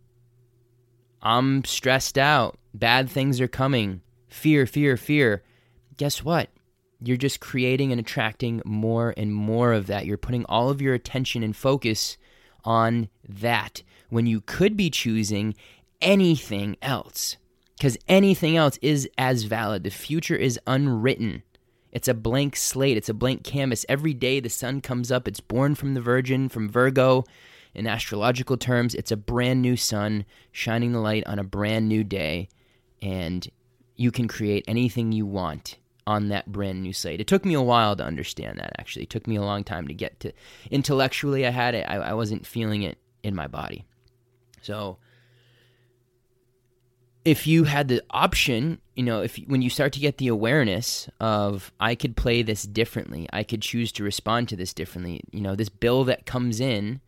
I'm 1.22 1.64
stressed 1.64 2.18
out, 2.18 2.58
bad 2.74 3.08
things 3.08 3.40
are 3.40 3.48
coming, 3.48 4.02
fear, 4.28 4.66
fear, 4.66 4.96
fear, 4.96 5.42
guess 5.96 6.24
what? 6.24 6.50
You're 7.00 7.16
just 7.16 7.40
creating 7.40 7.90
and 7.90 8.00
attracting 8.00 8.62
more 8.64 9.14
and 9.16 9.34
more 9.34 9.72
of 9.72 9.86
that. 9.88 10.06
You're 10.06 10.16
putting 10.16 10.44
all 10.44 10.68
of 10.68 10.80
your 10.80 10.94
attention 10.94 11.42
and 11.42 11.56
focus 11.56 12.16
on 12.64 13.08
that 13.28 13.82
when 14.08 14.26
you 14.26 14.40
could 14.40 14.76
be 14.76 14.90
choosing 14.90 15.54
anything 16.00 16.76
else. 16.80 17.36
Because 17.76 17.98
anything 18.08 18.56
else 18.56 18.78
is 18.82 19.08
as 19.18 19.42
valid. 19.44 19.82
The 19.82 19.90
future 19.90 20.36
is 20.36 20.60
unwritten. 20.66 21.42
It's 21.92 22.08
a 22.08 22.14
blank 22.14 22.56
slate, 22.56 22.96
it's 22.96 23.08
a 23.08 23.14
blank 23.14 23.44
canvas. 23.44 23.84
Every 23.88 24.14
day 24.14 24.40
the 24.40 24.48
sun 24.48 24.80
comes 24.80 25.12
up, 25.12 25.28
it's 25.28 25.40
born 25.40 25.74
from 25.74 25.94
the 25.94 26.00
Virgin, 26.00 26.48
from 26.48 26.68
Virgo. 26.68 27.24
In 27.74 27.86
astrological 27.86 28.56
terms, 28.56 28.94
it's 28.94 29.12
a 29.12 29.16
brand 29.16 29.62
new 29.62 29.76
sun 29.76 30.24
shining 30.50 30.92
the 30.92 31.00
light 31.00 31.26
on 31.26 31.38
a 31.38 31.44
brand 31.44 31.88
new 31.88 32.02
day. 32.04 32.48
And 33.00 33.46
you 33.96 34.10
can 34.10 34.28
create 34.28 34.64
anything 34.66 35.12
you 35.12 35.26
want 35.26 35.78
on 36.06 36.28
that 36.28 36.50
brand 36.50 36.82
new 36.82 36.92
slate. 36.92 37.20
It 37.20 37.26
took 37.26 37.44
me 37.44 37.54
a 37.54 37.62
while 37.62 37.94
to 37.96 38.04
understand 38.04 38.58
that, 38.58 38.72
actually. 38.78 39.04
It 39.04 39.10
took 39.10 39.26
me 39.26 39.36
a 39.36 39.42
long 39.42 39.62
time 39.64 39.86
to 39.88 39.94
get 39.94 40.18
to. 40.20 40.32
Intellectually, 40.70 41.46
I 41.46 41.50
had 41.50 41.74
it, 41.74 41.88
I, 41.88 41.96
I 41.96 42.14
wasn't 42.14 42.46
feeling 42.46 42.82
it 42.82 42.98
in 43.22 43.34
my 43.34 43.46
body. 43.46 43.84
So 44.62 44.98
if 47.24 47.46
you 47.46 47.64
had 47.64 47.88
the 47.88 48.02
option, 48.10 48.80
you 48.96 49.02
know, 49.02 49.22
if 49.22 49.36
when 49.46 49.62
you 49.62 49.70
start 49.70 49.92
to 49.92 50.00
get 50.00 50.18
the 50.18 50.28
awareness 50.28 51.08
of 51.20 51.72
I 51.78 51.94
could 51.94 52.16
play 52.16 52.42
this 52.42 52.64
differently, 52.64 53.28
I 53.32 53.44
could 53.44 53.62
choose 53.62 53.92
to 53.92 54.04
respond 54.04 54.48
to 54.48 54.56
this 54.56 54.74
differently. 54.74 55.22
You 55.30 55.40
know, 55.40 55.54
this 55.54 55.68
bill 55.68 56.04
that 56.04 56.26
comes 56.26 56.60
in, 56.60 57.00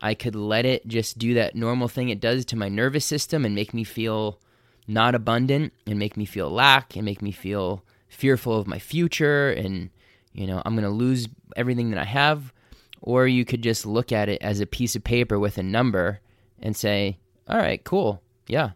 I 0.00 0.14
could 0.14 0.34
let 0.34 0.64
it 0.64 0.86
just 0.88 1.18
do 1.18 1.34
that 1.34 1.54
normal 1.54 1.88
thing 1.88 2.08
it 2.08 2.20
does 2.20 2.44
to 2.46 2.56
my 2.56 2.68
nervous 2.68 3.04
system 3.04 3.44
and 3.44 3.54
make 3.54 3.72
me 3.72 3.84
feel 3.84 4.40
not 4.86 5.14
abundant 5.14 5.72
and 5.86 5.98
make 5.98 6.16
me 6.16 6.24
feel 6.24 6.50
lack 6.50 6.96
and 6.96 7.04
make 7.04 7.22
me 7.22 7.30
feel 7.30 7.84
fearful 8.08 8.58
of 8.58 8.66
my 8.66 8.78
future 8.78 9.50
and 9.50 9.90
you 10.32 10.46
know, 10.46 10.62
I'm 10.64 10.74
going 10.74 10.84
to 10.84 10.90
lose 10.90 11.26
everything 11.56 11.90
that 11.90 11.98
I 11.98 12.04
have 12.04 12.52
or 13.00 13.26
you 13.26 13.44
could 13.44 13.62
just 13.62 13.86
look 13.86 14.12
at 14.12 14.28
it 14.28 14.40
as 14.42 14.60
a 14.60 14.66
piece 14.66 14.94
of 14.96 15.04
paper 15.04 15.38
with 15.38 15.58
a 15.58 15.62
number 15.62 16.20
and 16.60 16.76
say, 16.76 17.18
"All 17.48 17.58
right, 17.58 17.82
cool. 17.84 18.22
Yeah, 18.46 18.70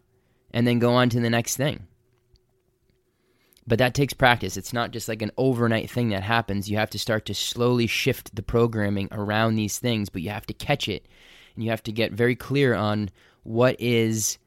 and 0.53 0.67
then 0.67 0.79
go 0.79 0.93
on 0.93 1.09
to 1.09 1.19
the 1.19 1.29
next 1.29 1.57
thing. 1.57 1.87
But 3.65 3.79
that 3.79 3.93
takes 3.93 4.13
practice. 4.13 4.57
It's 4.57 4.73
not 4.73 4.91
just 4.91 5.07
like 5.07 5.21
an 5.21 5.31
overnight 5.37 5.89
thing 5.89 6.09
that 6.09 6.23
happens. 6.23 6.69
You 6.69 6.77
have 6.77 6.89
to 6.91 6.99
start 6.99 7.25
to 7.25 7.33
slowly 7.33 7.87
shift 7.87 8.35
the 8.35 8.43
programming 8.43 9.07
around 9.11 9.55
these 9.55 9.79
things, 9.79 10.09
but 10.09 10.21
you 10.21 10.29
have 10.29 10.45
to 10.47 10.53
catch 10.53 10.87
it. 10.89 11.07
And 11.55 11.63
you 11.63 11.69
have 11.69 11.83
to 11.83 11.91
get 11.91 12.11
very 12.11 12.35
clear 12.35 12.75
on 12.75 13.09
what 13.43 13.79
is 13.79 14.37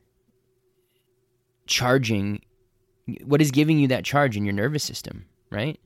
charging, 1.67 2.43
what 3.25 3.41
is 3.41 3.51
giving 3.51 3.79
you 3.79 3.89
that 3.89 4.05
charge 4.05 4.37
in 4.37 4.45
your 4.45 4.55
nervous 4.55 4.85
system, 4.85 5.25
right? 5.51 5.81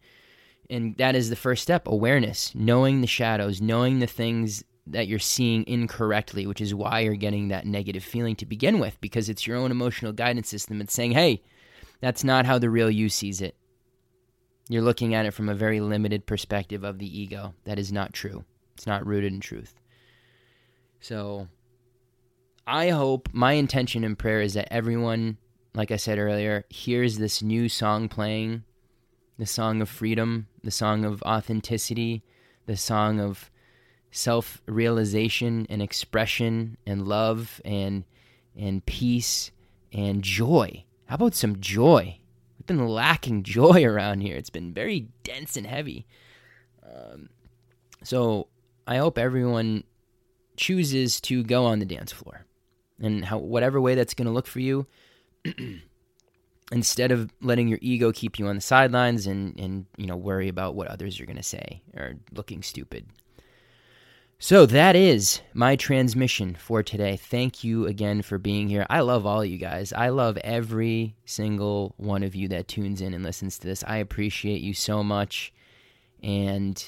And 0.69 0.97
that 0.97 1.15
is 1.15 1.31
the 1.31 1.37
first 1.37 1.63
step 1.63 1.87
awareness, 1.87 2.53
knowing 2.55 3.01
the 3.01 3.07
shadows, 3.07 3.61
knowing 3.61 4.01
the 4.01 4.07
things 4.07 4.65
that 4.87 5.07
you're 5.07 5.19
seeing 5.19 5.65
incorrectly, 5.67 6.47
which 6.47 6.61
is 6.61 6.75
why 6.75 7.01
you're 7.01 7.15
getting 7.15 7.49
that 7.49 7.67
negative 7.67 8.03
feeling 8.03 8.37
to 8.37 8.47
begin 8.47 8.79
with, 8.79 9.01
because 9.01 9.29
it's 9.29 9.47
your 9.47 9.57
own 9.57 9.71
emotional 9.71 10.13
guidance 10.13 10.49
system. 10.49 10.81
It's 10.81 10.95
saying, 10.95 11.13
hey, 11.13 11.43
that's 12.01 12.25
not 12.25 12.47
how 12.47 12.59
the 12.59 12.71
real 12.71 12.91
you 12.91 13.09
sees 13.09 13.41
it. 13.41 13.57
You're 14.69 14.83
looking 14.83 15.15
at 15.15 15.27
it 15.27 15.35
from 15.35 15.49
a 15.49 15.55
very 15.55 15.81
limited 15.81 16.27
perspective 16.27 16.85
of 16.85 16.99
the 16.99 17.21
ego. 17.21 17.55
That 17.65 17.79
is 17.79 17.93
not 17.93 18.13
true. 18.13 18.45
It's 18.75 18.87
not 18.87 19.07
rooted 19.07 19.33
in 19.33 19.41
truth. 19.41 19.75
So, 21.01 21.49
I 22.67 22.91
hope 22.91 23.29
my 23.33 23.53
intention 23.55 24.05
and 24.05 24.19
prayer 24.19 24.41
is 24.41 24.55
that 24.55 24.73
everyone, 24.73 25.39
like 25.75 25.91
I 25.91 25.97
said 25.97 26.19
earlier, 26.19 26.65
hears 26.69 27.19
this 27.19 27.43
new 27.43 27.69
song 27.69 28.09
playing 28.09 28.65
the 29.39 29.47
song 29.47 29.81
of 29.81 29.89
freedom, 29.89 30.47
the 30.63 30.71
song 30.71 31.05
of 31.05 31.23
authenticity, 31.23 32.23
the 32.67 32.77
song 32.77 33.19
of 33.19 33.51
self 34.11 34.61
realization 34.67 35.67
and 35.71 35.81
expression 35.81 36.77
and 36.87 37.07
love 37.07 37.61
and 37.65 38.05
and 38.57 38.85
peace 38.85 39.51
and 39.93 40.23
joy. 40.23 40.85
How 41.07 41.15
about 41.15 41.35
some 41.35 41.61
joy? 41.61 42.19
We've 42.59 42.67
been 42.67 42.87
lacking 42.87 43.43
joy 43.45 43.85
around 43.85 44.21
here. 44.21 44.37
It's 44.37 44.51
been 44.51 44.73
very 44.73 45.09
dense 45.23 45.57
and 45.57 45.67
heavy. 45.67 46.07
Um, 46.85 47.29
so 48.03 48.49
I 48.87 48.97
hope 48.97 49.19
everyone 49.19 49.85
chooses 50.57 51.21
to 51.23 51.43
go 51.43 51.65
on 51.65 51.79
the 51.79 51.87
dance 51.87 52.13
floor, 52.13 52.45
and 53.01 53.25
how 53.25 53.39
whatever 53.39 53.81
way 53.81 53.95
that's 53.95 54.15
going 54.15 54.27
to 54.27 54.33
look 54.33 54.47
for 54.47 54.61
you. 54.61 54.87
instead 56.73 57.11
of 57.11 57.33
letting 57.41 57.67
your 57.67 57.79
ego 57.83 58.13
keep 58.13 58.39
you 58.39 58.47
on 58.47 58.55
the 58.55 58.61
sidelines 58.61 59.27
and 59.27 59.59
and 59.59 59.87
you 59.97 60.07
know 60.07 60.17
worry 60.17 60.49
about 60.49 60.75
what 60.75 60.87
others 60.87 61.19
are 61.19 61.27
going 61.27 61.37
to 61.37 61.43
say 61.43 61.83
or 61.97 62.15
looking 62.33 62.63
stupid 62.63 63.07
so 64.43 64.65
that 64.65 64.97
is 64.97 65.43
my 65.53 65.77
transmission 65.77 66.55
for 66.55 66.83
today. 66.83 67.17
Thank 67.17 67.63
you 67.63 67.87
again 67.87 68.23
for 68.23 68.39
being 68.39 68.71
here. 68.71 68.87
I 68.89 69.01
love 69.01 69.27
all 69.27 69.45
you 69.45 69.59
guys. 69.59 69.93
I 69.93 70.09
love 70.09 70.39
every 70.39 71.15
single 71.27 71.95
one 71.99 72.23
of 72.23 72.35
you 72.35 72.49
that 72.49 72.67
tunes 72.67 73.03
in 73.03 73.13
and 73.13 73.23
listens 73.23 73.59
to 73.59 73.67
this. 73.67 73.85
I 73.87 73.99
appreciate 73.99 74.63
you 74.63 74.73
so 74.73 75.05
much. 75.05 75.53
And 76.23 76.83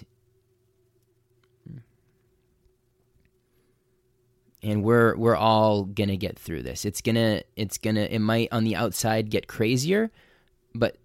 and 4.63 4.83
we're 4.83 5.15
we're 5.17 5.37
all 5.37 5.85
going 5.85 6.09
to 6.09 6.17
get 6.17 6.39
through 6.39 6.63
this. 6.63 6.87
It's 6.87 7.03
going 7.03 7.17
to 7.17 7.45
it's 7.55 7.77
going 7.77 7.97
to 7.97 8.15
it 8.15 8.21
might 8.21 8.49
on 8.51 8.65
the 8.65 8.77
outside 8.77 9.29
get 9.29 9.47
crazier, 9.47 10.11
but 10.75 10.97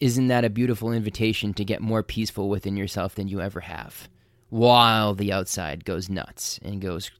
isn't 0.00 0.28
that 0.28 0.46
a 0.46 0.50
beautiful 0.50 0.90
invitation 0.90 1.52
to 1.52 1.66
get 1.66 1.82
more 1.82 2.02
peaceful 2.02 2.48
within 2.48 2.78
yourself 2.78 3.14
than 3.14 3.28
you 3.28 3.42
ever 3.42 3.60
have? 3.60 4.08
While 4.50 5.14
the 5.14 5.32
outside 5.32 5.84
goes 5.84 6.08
nuts 6.10 6.58
and 6.62 6.80
goes 6.80 7.10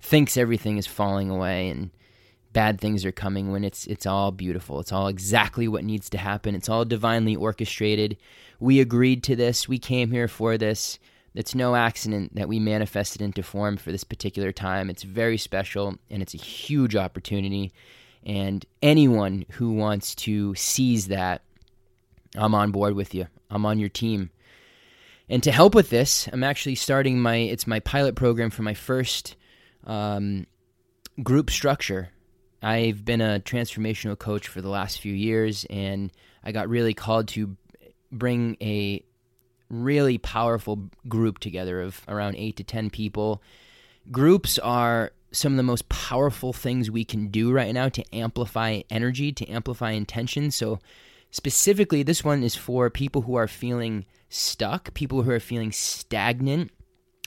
thinks 0.00 0.36
everything 0.36 0.76
is 0.76 0.86
falling 0.86 1.30
away 1.30 1.68
and 1.68 1.90
bad 2.52 2.80
things 2.80 3.04
are 3.04 3.12
coming 3.12 3.52
when 3.52 3.64
it's 3.64 3.86
it's 3.86 4.06
all 4.06 4.32
beautiful. 4.32 4.80
It's 4.80 4.92
all 4.92 5.08
exactly 5.08 5.68
what 5.68 5.84
needs 5.84 6.10
to 6.10 6.18
happen. 6.18 6.54
It's 6.54 6.68
all 6.68 6.84
divinely 6.84 7.36
orchestrated. 7.36 8.16
We 8.58 8.80
agreed 8.80 9.22
to 9.24 9.36
this. 9.36 9.68
We 9.68 9.78
came 9.78 10.10
here 10.10 10.28
for 10.28 10.58
this. 10.58 10.98
It's 11.34 11.54
no 11.54 11.76
accident 11.76 12.34
that 12.34 12.48
we 12.48 12.58
manifested 12.58 13.22
into 13.22 13.42
form 13.42 13.76
for 13.76 13.92
this 13.92 14.02
particular 14.02 14.50
time. 14.50 14.90
It's 14.90 15.04
very 15.04 15.38
special 15.38 15.96
and 16.10 16.22
it's 16.22 16.34
a 16.34 16.38
huge 16.38 16.96
opportunity. 16.96 17.72
And 18.24 18.66
anyone 18.82 19.46
who 19.52 19.72
wants 19.72 20.14
to 20.16 20.54
seize 20.56 21.06
that, 21.06 21.42
I'm 22.36 22.54
on 22.54 22.72
board 22.72 22.94
with 22.94 23.14
you. 23.14 23.28
I'm 23.48 23.64
on 23.64 23.78
your 23.78 23.88
team. 23.88 24.30
And 25.30 25.44
to 25.44 25.52
help 25.52 25.76
with 25.76 25.90
this, 25.90 26.28
I'm 26.32 26.42
actually 26.42 26.74
starting 26.74 27.20
my 27.20 27.36
it's 27.36 27.66
my 27.66 27.78
pilot 27.78 28.16
program 28.16 28.50
for 28.50 28.62
my 28.62 28.74
first 28.74 29.36
um, 29.84 30.44
group 31.22 31.50
structure. 31.50 32.10
I've 32.60 33.04
been 33.04 33.20
a 33.20 33.40
transformational 33.40 34.18
coach 34.18 34.48
for 34.48 34.60
the 34.60 34.68
last 34.68 35.00
few 35.00 35.14
years, 35.14 35.64
and 35.70 36.10
I 36.42 36.50
got 36.50 36.68
really 36.68 36.94
called 36.94 37.28
to 37.28 37.56
bring 38.10 38.56
a 38.60 39.04
really 39.70 40.18
powerful 40.18 40.90
group 41.08 41.38
together 41.38 41.80
of 41.80 42.02
around 42.08 42.34
eight 42.34 42.56
to 42.56 42.64
ten 42.64 42.90
people. 42.90 43.40
Groups 44.10 44.58
are 44.58 45.12
some 45.30 45.52
of 45.52 45.56
the 45.56 45.62
most 45.62 45.88
powerful 45.88 46.52
things 46.52 46.90
we 46.90 47.04
can 47.04 47.28
do 47.28 47.52
right 47.52 47.72
now 47.72 47.88
to 47.88 48.02
amplify 48.12 48.80
energy, 48.90 49.30
to 49.30 49.46
amplify 49.46 49.92
intention. 49.92 50.50
So, 50.50 50.80
specifically, 51.30 52.02
this 52.02 52.24
one 52.24 52.42
is 52.42 52.56
for 52.56 52.90
people 52.90 53.22
who 53.22 53.36
are 53.36 53.46
feeling 53.46 54.06
stuck, 54.30 54.94
people 54.94 55.22
who 55.22 55.30
are 55.30 55.40
feeling 55.40 55.72
stagnant, 55.72 56.70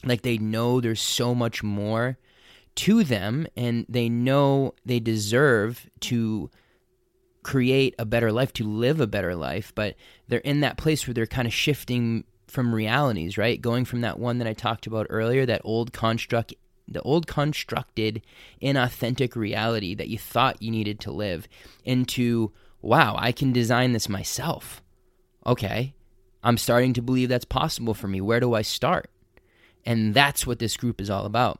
like 0.03 0.23
they 0.23 0.37
know 0.39 0.81
there's 0.81 1.01
so 1.01 1.35
much 1.35 1.61
more 1.61 2.17
to 2.75 3.03
them 3.03 3.45
and 3.55 3.85
they 3.87 4.09
know 4.09 4.73
they 4.83 4.99
deserve 4.99 5.87
to 5.99 6.49
create 7.43 7.93
a 7.99 8.05
better 8.05 8.31
life, 8.31 8.51
to 8.53 8.63
live 8.63 8.99
a 8.99 9.07
better 9.07 9.35
life, 9.35 9.71
but 9.75 9.95
they're 10.27 10.39
in 10.39 10.61
that 10.61 10.77
place 10.77 11.05
where 11.05 11.13
they're 11.13 11.27
kind 11.27 11.47
of 11.47 11.53
shifting 11.53 12.23
from 12.47 12.73
realities, 12.73 13.37
right? 13.37 13.61
Going 13.61 13.85
from 13.85 14.01
that 14.01 14.17
one 14.17 14.39
that 14.39 14.47
I 14.47 14.53
talked 14.53 14.87
about 14.87 15.07
earlier, 15.09 15.45
that 15.45 15.61
old 15.63 15.93
construct 15.93 16.53
the 16.87 17.01
old 17.01 17.27
constructed 17.27 18.21
inauthentic 18.61 19.37
reality 19.37 19.95
that 19.95 20.09
you 20.09 20.17
thought 20.17 20.61
you 20.61 20.69
needed 20.69 20.99
to 20.99 21.11
live 21.11 21.47
into 21.85 22.51
wow, 22.81 23.15
I 23.17 23.31
can 23.31 23.53
design 23.53 23.93
this 23.93 24.09
myself. 24.09 24.81
Okay. 25.45 25.93
I'm 26.43 26.57
starting 26.57 26.93
to 26.93 27.01
believe 27.01 27.29
that's 27.29 27.45
possible 27.45 27.93
for 27.93 28.07
me. 28.07 28.21
Where 28.21 28.39
do 28.39 28.53
I 28.53 28.61
start? 28.61 29.09
And 29.85 30.13
that's 30.13 30.45
what 30.45 30.59
this 30.59 30.77
group 30.77 30.99
is 30.99 31.09
all 31.09 31.25
about. 31.25 31.59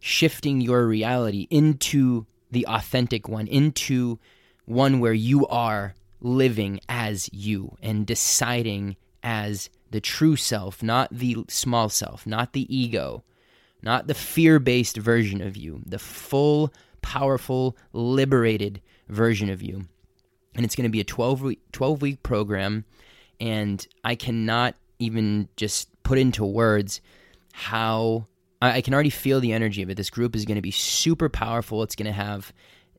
Shifting 0.00 0.60
your 0.60 0.86
reality 0.86 1.46
into 1.50 2.26
the 2.50 2.66
authentic 2.66 3.28
one, 3.28 3.46
into 3.46 4.18
one 4.64 5.00
where 5.00 5.12
you 5.12 5.46
are 5.46 5.94
living 6.20 6.80
as 6.88 7.30
you 7.32 7.76
and 7.82 8.06
deciding 8.06 8.96
as 9.22 9.70
the 9.90 10.00
true 10.00 10.36
self, 10.36 10.82
not 10.82 11.08
the 11.10 11.44
small 11.48 11.88
self, 11.88 12.26
not 12.26 12.52
the 12.52 12.74
ego, 12.74 13.24
not 13.82 14.06
the 14.06 14.14
fear 14.14 14.58
based 14.58 14.96
version 14.96 15.40
of 15.40 15.56
you, 15.56 15.82
the 15.86 15.98
full, 15.98 16.72
powerful, 17.02 17.76
liberated 17.92 18.80
version 19.08 19.48
of 19.48 19.62
you. 19.62 19.86
And 20.54 20.64
it's 20.64 20.74
going 20.74 20.84
to 20.84 20.90
be 20.90 21.00
a 21.00 21.04
12 21.04 21.42
week, 21.42 21.60
12 21.72 22.02
week 22.02 22.22
program. 22.22 22.84
And 23.40 23.86
I 24.04 24.14
cannot 24.14 24.74
even 24.98 25.48
just 25.56 25.90
put 26.02 26.18
into 26.18 26.44
words 26.44 27.00
how 27.52 28.26
I 28.62 28.80
can 28.80 28.94
already 28.94 29.10
feel 29.10 29.40
the 29.40 29.52
energy 29.52 29.82
of 29.82 29.90
it. 29.90 29.96
This 29.96 30.10
group 30.10 30.34
is 30.34 30.44
going 30.44 30.56
to 30.56 30.62
be 30.62 30.70
super 30.70 31.28
powerful. 31.28 31.82
It's 31.82 31.96
going 31.96 32.06
to 32.06 32.12
have 32.12 32.52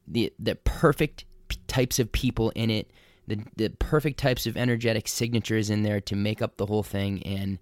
the 0.08 0.32
the 0.40 0.56
perfect 0.56 1.26
types 1.68 2.00
of 2.00 2.12
people 2.12 2.52
in 2.52 2.70
it, 2.70 2.92
the 3.28 3.40
the 3.56 3.70
perfect 3.70 4.20
types 4.20 4.46
of 4.46 4.56
energetic 4.56 5.08
signatures 5.08 5.70
in 5.70 5.84
there 5.84 6.00
to 6.02 6.16
make 6.16 6.42
up 6.42 6.58
the 6.58 6.66
whole 6.66 6.84
thing. 6.84 7.24
And 7.24 7.60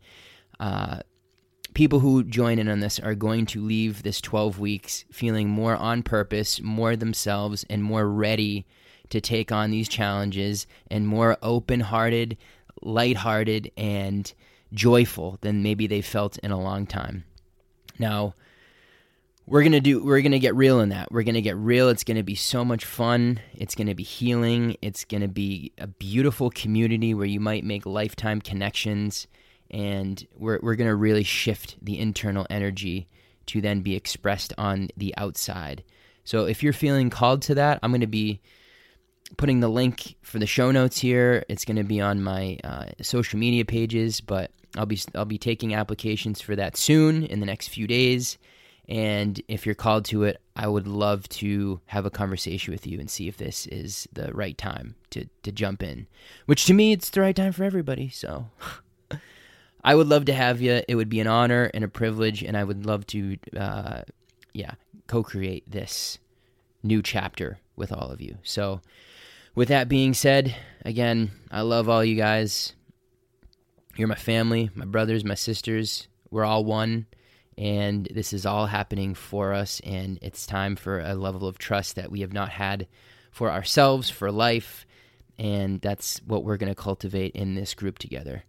uh, 0.59 0.99
people 1.73 1.99
who 1.99 2.23
join 2.23 2.59
in 2.59 2.67
on 2.67 2.79
this 2.79 2.99
are 2.99 3.15
going 3.15 3.45
to 3.47 3.63
leave 3.63 4.03
this 4.03 4.19
12 4.21 4.59
weeks 4.59 5.05
feeling 5.11 5.49
more 5.49 5.75
on 5.75 6.03
purpose, 6.03 6.61
more 6.61 6.95
themselves, 6.95 7.65
and 7.69 7.83
more 7.83 8.07
ready 8.09 8.65
to 9.09 9.21
take 9.21 9.51
on 9.51 9.71
these 9.71 9.87
challenges 9.87 10.67
and 10.89 11.07
more 11.07 11.37
open 11.41 11.79
hearted, 11.79 12.37
light-hearted, 12.85 13.71
and 13.75 14.31
joyful 14.73 15.37
than 15.41 15.63
maybe 15.63 15.87
they 15.87 16.01
felt 16.01 16.37
in 16.39 16.51
a 16.51 16.59
long 16.59 16.85
time. 16.85 17.25
Now, 17.97 18.35
we're 19.47 19.63
gonna 19.63 19.79
do 19.79 20.03
we're 20.03 20.21
gonna 20.21 20.39
get 20.39 20.55
real 20.55 20.79
in 20.79 20.89
that. 20.89 21.11
We're 21.11 21.23
gonna 21.23 21.41
get 21.41 21.55
real. 21.55 21.89
It's 21.89 22.03
gonna 22.03 22.23
be 22.23 22.35
so 22.35 22.65
much 22.65 22.83
fun. 22.83 23.39
It's 23.53 23.75
gonna 23.75 23.95
be 23.95 24.03
healing. 24.03 24.75
It's 24.81 25.05
gonna 25.05 25.27
be 25.27 25.71
a 25.77 25.87
beautiful 25.87 26.49
community 26.49 27.13
where 27.13 27.27
you 27.27 27.39
might 27.39 27.63
make 27.63 27.85
lifetime 27.85 28.41
connections. 28.41 29.27
And 29.69 30.25
we're, 30.35 30.59
we're 30.61 30.75
gonna 30.75 30.95
really 30.95 31.23
shift 31.23 31.77
the 31.81 31.99
internal 31.99 32.47
energy 32.49 33.07
to 33.47 33.61
then 33.61 33.81
be 33.81 33.95
expressed 33.95 34.53
on 34.57 34.89
the 34.97 35.15
outside. 35.17 35.83
So 36.23 36.45
if 36.45 36.63
you're 36.63 36.73
feeling 36.73 37.11
called 37.11 37.43
to 37.43 37.55
that 37.55 37.79
i'm 37.83 37.91
gonna 37.91 38.07
be 38.07 38.41
putting 39.37 39.59
the 39.59 39.69
link 39.69 40.15
for 40.21 40.39
the 40.39 40.45
show 40.45 40.71
notes 40.71 40.99
here. 40.99 41.43
It's 41.49 41.65
going 41.65 41.77
to 41.77 41.83
be 41.83 42.01
on 42.01 42.23
my 42.23 42.57
uh, 42.63 42.85
social 43.01 43.39
media 43.39 43.65
pages, 43.65 44.21
but 44.21 44.51
I'll 44.77 44.85
be 44.85 44.99
I'll 45.13 45.25
be 45.25 45.37
taking 45.37 45.73
applications 45.73 46.41
for 46.41 46.55
that 46.55 46.77
soon 46.77 47.23
in 47.23 47.39
the 47.39 47.45
next 47.45 47.69
few 47.69 47.87
days. 47.87 48.37
And 48.87 49.41
if 49.47 49.65
you're 49.65 49.73
called 49.73 50.05
to 50.05 50.23
it, 50.23 50.39
I 50.55 50.67
would 50.67 50.87
love 50.87 51.27
to 51.29 51.81
have 51.87 52.05
a 52.05 52.11
conversation 52.11 52.71
with 52.71 52.85
you 52.85 52.99
and 52.99 53.09
see 53.09 53.27
if 53.27 53.37
this 53.37 53.65
is 53.67 54.07
the 54.13 54.31
right 54.33 54.57
time 54.57 54.95
to 55.11 55.25
to 55.43 55.51
jump 55.51 55.81
in. 55.81 56.07
Which 56.45 56.65
to 56.65 56.73
me, 56.73 56.91
it's 56.91 57.09
the 57.09 57.21
right 57.21 57.35
time 57.35 57.51
for 57.51 57.63
everybody. 57.63 58.09
So. 58.09 58.47
I 59.85 59.93
would 59.93 60.07
love 60.07 60.25
to 60.25 60.33
have 60.33 60.61
you. 60.61 60.81
It 60.87 60.95
would 60.95 61.09
be 61.09 61.19
an 61.19 61.27
honor 61.27 61.69
and 61.71 61.83
a 61.83 61.87
privilege, 61.87 62.41
and 62.41 62.57
I 62.57 62.63
would 62.63 62.87
love 62.87 63.05
to, 63.07 63.37
uh, 63.55 64.01
yeah, 64.51 64.71
co-create 65.05 65.69
this 65.69 66.17
new 66.81 67.03
chapter 67.03 67.59
with 67.75 67.91
all 67.91 68.09
of 68.09 68.19
you. 68.19 68.39
So, 68.41 68.81
with 69.55 69.69
that 69.69 69.87
being 69.87 70.13
said, 70.13 70.55
again, 70.83 71.31
I 71.49 71.61
love 71.61 71.89
all 71.89 72.03
you 72.03 72.15
guys. 72.15 72.73
You're 73.95 74.09
my 74.09 74.15
family, 74.15 74.69
my 74.75 74.85
brothers, 74.85 75.23
my 75.23 75.35
sisters. 75.35 76.09
We're 76.29 76.43
all 76.43 76.65
one. 76.65 77.07
And 77.57 78.05
this 78.13 78.33
is 78.33 78.45
all 78.45 78.65
happening 78.65 79.15
for 79.15 79.53
us. 79.53 79.79
And 79.85 80.19
it's 80.21 80.45
time 80.45 80.75
for 80.75 80.99
a 80.99 81.15
level 81.15 81.47
of 81.47 81.57
trust 81.57 81.95
that 81.95 82.11
we 82.11 82.19
have 82.19 82.33
not 82.33 82.49
had 82.49 82.87
for 83.31 83.49
ourselves, 83.49 84.09
for 84.09 84.29
life. 84.29 84.85
And 85.39 85.79
that's 85.79 86.21
what 86.25 86.43
we're 86.43 86.57
going 86.57 86.73
to 86.73 86.75
cultivate 86.75 87.33
in 87.35 87.55
this 87.55 87.73
group 87.73 87.97
together. 87.97 88.43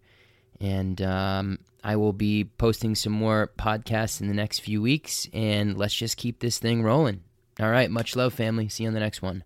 And 0.60 1.00
um, 1.02 1.58
I 1.84 1.94
will 1.94 2.12
be 2.12 2.44
posting 2.44 2.96
some 2.96 3.12
more 3.12 3.52
podcasts 3.56 4.20
in 4.20 4.26
the 4.26 4.34
next 4.34 4.60
few 4.60 4.82
weeks. 4.82 5.28
And 5.32 5.78
let's 5.78 5.94
just 5.94 6.16
keep 6.16 6.40
this 6.40 6.58
thing 6.58 6.82
rolling. 6.82 7.22
All 7.60 7.70
right. 7.70 7.90
Much 7.90 8.16
love, 8.16 8.34
family. 8.34 8.68
See 8.68 8.82
you 8.82 8.88
on 8.88 8.94
the 8.94 9.00
next 9.00 9.22
one. 9.22 9.44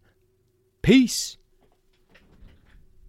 Peace. 0.80 1.36